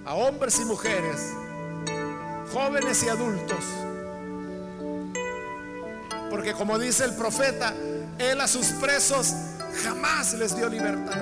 a 0.05 0.15
hombres 0.15 0.59
y 0.59 0.65
mujeres, 0.65 1.33
jóvenes 2.51 3.03
y 3.03 3.09
adultos. 3.09 3.63
Porque 6.29 6.53
como 6.53 6.79
dice 6.79 7.05
el 7.05 7.13
profeta, 7.15 7.73
Él 8.17 8.39
a 8.41 8.47
sus 8.47 8.67
presos 8.67 9.33
jamás 9.83 10.33
les 10.33 10.55
dio 10.55 10.69
libertad. 10.69 11.21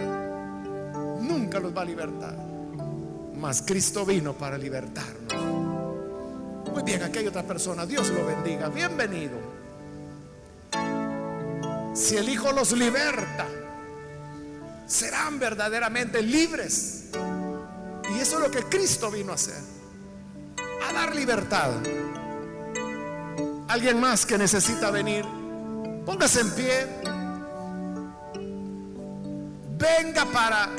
Nunca 1.19 1.59
los 1.59 1.75
va 1.75 1.81
a 1.81 1.85
libertar. 1.85 2.35
Mas 3.35 3.61
Cristo 3.61 4.05
vino 4.05 4.33
para 4.33 4.57
libertarnos. 4.57 5.33
Muy 6.71 6.83
bien, 6.83 7.03
aquí 7.03 7.19
hay 7.19 7.27
otra 7.27 7.43
persona. 7.43 7.85
Dios 7.85 8.09
lo 8.09 8.25
bendiga. 8.25 8.69
Bienvenido. 8.69 9.55
Si 11.93 12.17
el 12.17 12.27
Hijo 12.29 12.51
los 12.51 12.71
liberta, 12.73 13.47
serán 14.85 15.39
verdaderamente 15.39 16.21
libres. 16.21 17.05
Y 18.09 18.19
eso 18.19 18.37
es 18.37 18.43
lo 18.43 18.51
que 18.51 18.63
Cristo 18.63 19.09
vino 19.09 19.31
a 19.31 19.35
hacer. 19.35 19.61
A 20.87 20.93
dar 20.93 21.15
libertad. 21.15 21.71
Alguien 23.67 23.99
más 23.99 24.25
que 24.25 24.37
necesita 24.37 24.91
venir, 24.91 25.25
póngase 26.05 26.41
en 26.41 26.51
pie. 26.51 26.87
Venga 29.77 30.25
para 30.25 30.69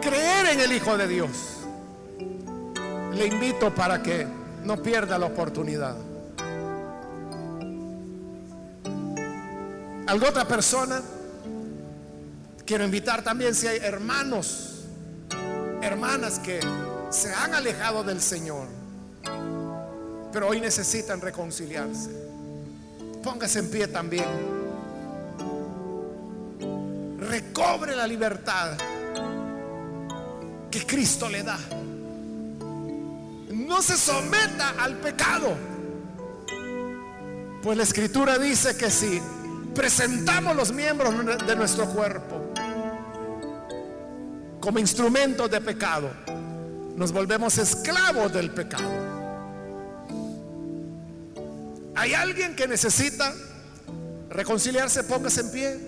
creer 0.00 0.46
en 0.52 0.60
el 0.60 0.72
Hijo 0.72 0.96
de 0.96 1.08
Dios. 1.08 1.30
Le 3.12 3.26
invito 3.26 3.74
para 3.74 4.02
que 4.02 4.26
no 4.64 4.80
pierda 4.80 5.18
la 5.18 5.26
oportunidad. 5.26 5.96
¿Alguna 10.06 10.30
otra 10.30 10.48
persona? 10.48 11.02
Quiero 12.68 12.84
invitar 12.84 13.22
también 13.22 13.54
si 13.54 13.66
hay 13.66 13.78
hermanos, 13.78 14.84
hermanas 15.80 16.38
que 16.38 16.60
se 17.08 17.32
han 17.32 17.54
alejado 17.54 18.04
del 18.04 18.20
Señor, 18.20 18.66
pero 20.30 20.48
hoy 20.48 20.60
necesitan 20.60 21.18
reconciliarse. 21.22 22.10
Póngase 23.24 23.60
en 23.60 23.70
pie 23.70 23.88
también. 23.88 24.26
Recobre 27.18 27.96
la 27.96 28.06
libertad 28.06 28.76
que 30.70 30.84
Cristo 30.86 31.26
le 31.30 31.42
da. 31.42 31.58
no 33.50 33.80
se 33.80 33.96
someta 33.96 34.74
al 34.78 34.96
pecado. 34.96 35.56
Pues 37.62 37.78
la 37.78 37.84
escritura 37.84 38.36
dice 38.36 38.76
que 38.76 38.90
si 38.90 39.22
presentamos 39.74 40.54
los 40.54 40.70
miembros 40.70 41.14
de 41.46 41.56
nuestro 41.56 41.86
cuerpo 41.86 42.37
como 44.60 44.78
instrumentos 44.78 45.50
de 45.50 45.60
pecado, 45.60 46.10
nos 46.96 47.12
volvemos 47.12 47.58
esclavos 47.58 48.32
del 48.32 48.50
pecado. 48.50 48.90
¿Hay 51.94 52.14
alguien 52.14 52.54
que 52.54 52.66
necesita 52.66 53.32
reconciliarse? 54.30 55.04
Póngase 55.04 55.40
en 55.40 55.50
pie. 55.50 55.80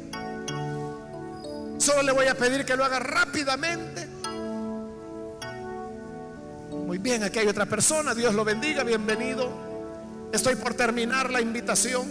Solo 1.78 2.02
le 2.02 2.12
voy 2.12 2.26
a 2.26 2.34
pedir 2.34 2.64
que 2.64 2.76
lo 2.76 2.84
haga 2.84 2.98
rápidamente. 2.98 4.06
Muy 6.70 6.98
bien, 6.98 7.22
aquí 7.22 7.38
hay 7.38 7.46
otra 7.46 7.66
persona. 7.66 8.14
Dios 8.14 8.34
lo 8.34 8.44
bendiga, 8.44 8.82
bienvenido. 8.82 9.48
Estoy 10.32 10.56
por 10.56 10.74
terminar 10.74 11.30
la 11.30 11.40
invitación. 11.40 12.06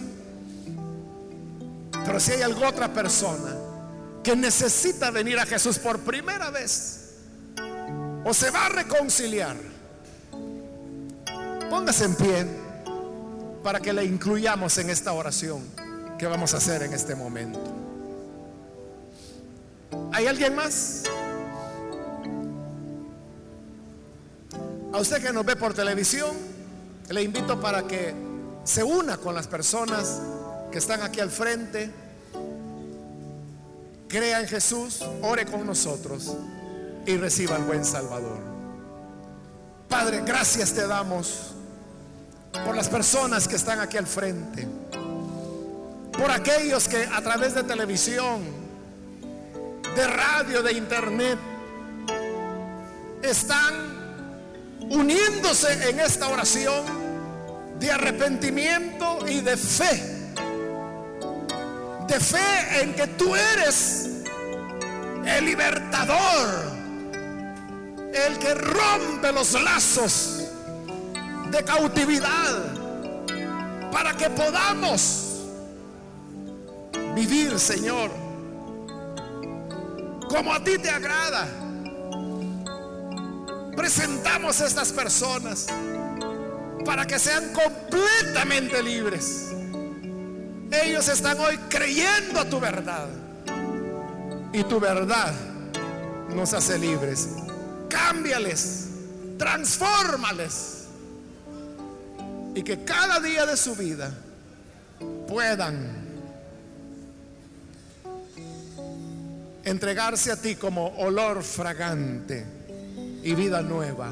Pero 2.05 2.19
si 2.19 2.31
hay 2.31 2.41
alguna 2.41 2.69
otra 2.69 2.93
persona 2.93 3.58
que 4.29 4.35
necesita 4.35 5.09
venir 5.09 5.39
a 5.39 5.45
Jesús 5.47 5.79
por 5.79 6.01
primera 6.01 6.51
vez 6.51 7.15
o 8.23 8.31
se 8.31 8.51
va 8.51 8.67
a 8.67 8.69
reconciliar, 8.69 9.57
póngase 11.67 12.05
en 12.05 12.13
pie 12.13 12.45
para 13.63 13.79
que 13.79 13.91
le 13.91 14.05
incluyamos 14.05 14.77
en 14.77 14.91
esta 14.91 15.13
oración 15.13 15.63
que 16.19 16.27
vamos 16.27 16.53
a 16.53 16.57
hacer 16.57 16.83
en 16.83 16.93
este 16.93 17.15
momento. 17.15 17.59
¿Hay 20.11 20.27
alguien 20.27 20.53
más? 20.53 21.05
A 24.93 24.99
usted 24.99 25.23
que 25.23 25.33
nos 25.33 25.43
ve 25.43 25.55
por 25.55 25.73
televisión, 25.73 26.37
le 27.09 27.23
invito 27.23 27.59
para 27.59 27.87
que 27.87 28.13
se 28.63 28.83
una 28.83 29.17
con 29.17 29.33
las 29.33 29.47
personas 29.47 30.21
que 30.71 30.77
están 30.77 31.01
aquí 31.01 31.19
al 31.19 31.31
frente 31.31 32.08
crea 34.09 34.41
en 34.41 34.47
Jesús, 34.47 35.05
ore 35.21 35.45
con 35.45 35.65
nosotros 35.65 36.35
y 37.05 37.15
reciba 37.15 37.55
al 37.55 37.63
buen 37.63 37.85
Salvador. 37.85 38.39
Padre, 39.87 40.23
gracias 40.25 40.73
te 40.73 40.85
damos 40.85 41.53
por 42.65 42.75
las 42.75 42.89
personas 42.89 43.47
que 43.47 43.55
están 43.55 43.79
aquí 43.79 43.97
al 43.97 44.07
frente, 44.07 44.67
por 46.11 46.31
aquellos 46.31 46.87
que 46.87 47.03
a 47.05 47.21
través 47.21 47.53
de 47.53 47.63
televisión, 47.63 48.41
de 49.95 50.07
radio, 50.07 50.63
de 50.63 50.73
internet, 50.73 51.37
están 53.21 53.73
uniéndose 54.89 55.89
en 55.89 55.99
esta 55.99 56.29
oración 56.29 56.83
de 57.79 57.91
arrepentimiento 57.91 59.27
y 59.27 59.41
de 59.41 59.55
fe 59.55 60.18
de 62.09 62.19
fe 62.19 62.81
en 62.81 62.95
que 62.95 63.05
tú 63.05 63.35
eres 63.35 64.09
el 65.25 65.45
libertador, 65.45 66.49
el 68.13 68.39
que 68.39 68.55
rompe 68.55 69.31
los 69.31 69.53
lazos 69.53 70.43
de 71.51 71.63
cautividad 71.63 72.63
para 73.91 74.17
que 74.17 74.27
podamos 74.31 75.45
vivir, 77.13 77.59
Señor, 77.59 78.09
como 80.29 80.51
a 80.51 80.63
ti 80.63 80.79
te 80.79 80.89
agrada. 80.89 81.47
Presentamos 83.75 84.59
a 84.61 84.65
estas 84.65 84.91
personas 84.91 85.67
para 86.85 87.05
que 87.05 87.19
sean 87.19 87.53
completamente 87.53 88.81
libres 88.81 89.49
ellos 90.71 91.07
están 91.07 91.39
hoy 91.39 91.57
creyendo 91.69 92.39
a 92.39 92.45
tu 92.45 92.59
verdad. 92.59 93.07
Y 94.53 94.63
tu 94.63 94.79
verdad 94.79 95.33
nos 96.33 96.53
hace 96.53 96.77
libres. 96.77 97.29
Cámbiales, 97.89 98.87
transfórmales. 99.37 100.85
Y 102.55 102.63
que 102.63 102.83
cada 102.83 103.19
día 103.19 103.45
de 103.45 103.55
su 103.55 103.75
vida 103.75 104.11
puedan 105.27 106.09
entregarse 109.63 110.31
a 110.31 110.35
ti 110.35 110.55
como 110.55 110.87
olor 110.97 111.43
fragante 111.43 112.45
y 113.23 113.35
vida 113.35 113.61
nueva. 113.61 114.11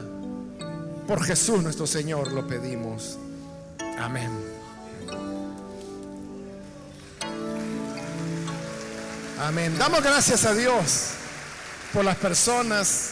Por 1.08 1.24
Jesús 1.24 1.64
nuestro 1.64 1.88
Señor 1.88 2.32
lo 2.32 2.48
pedimos. 2.48 3.18
Amén. 3.98 4.57
Amén. 9.40 9.78
Damos 9.78 10.02
gracias 10.02 10.46
a 10.46 10.54
Dios 10.54 11.10
por 11.94 12.04
las 12.04 12.16
personas 12.16 13.12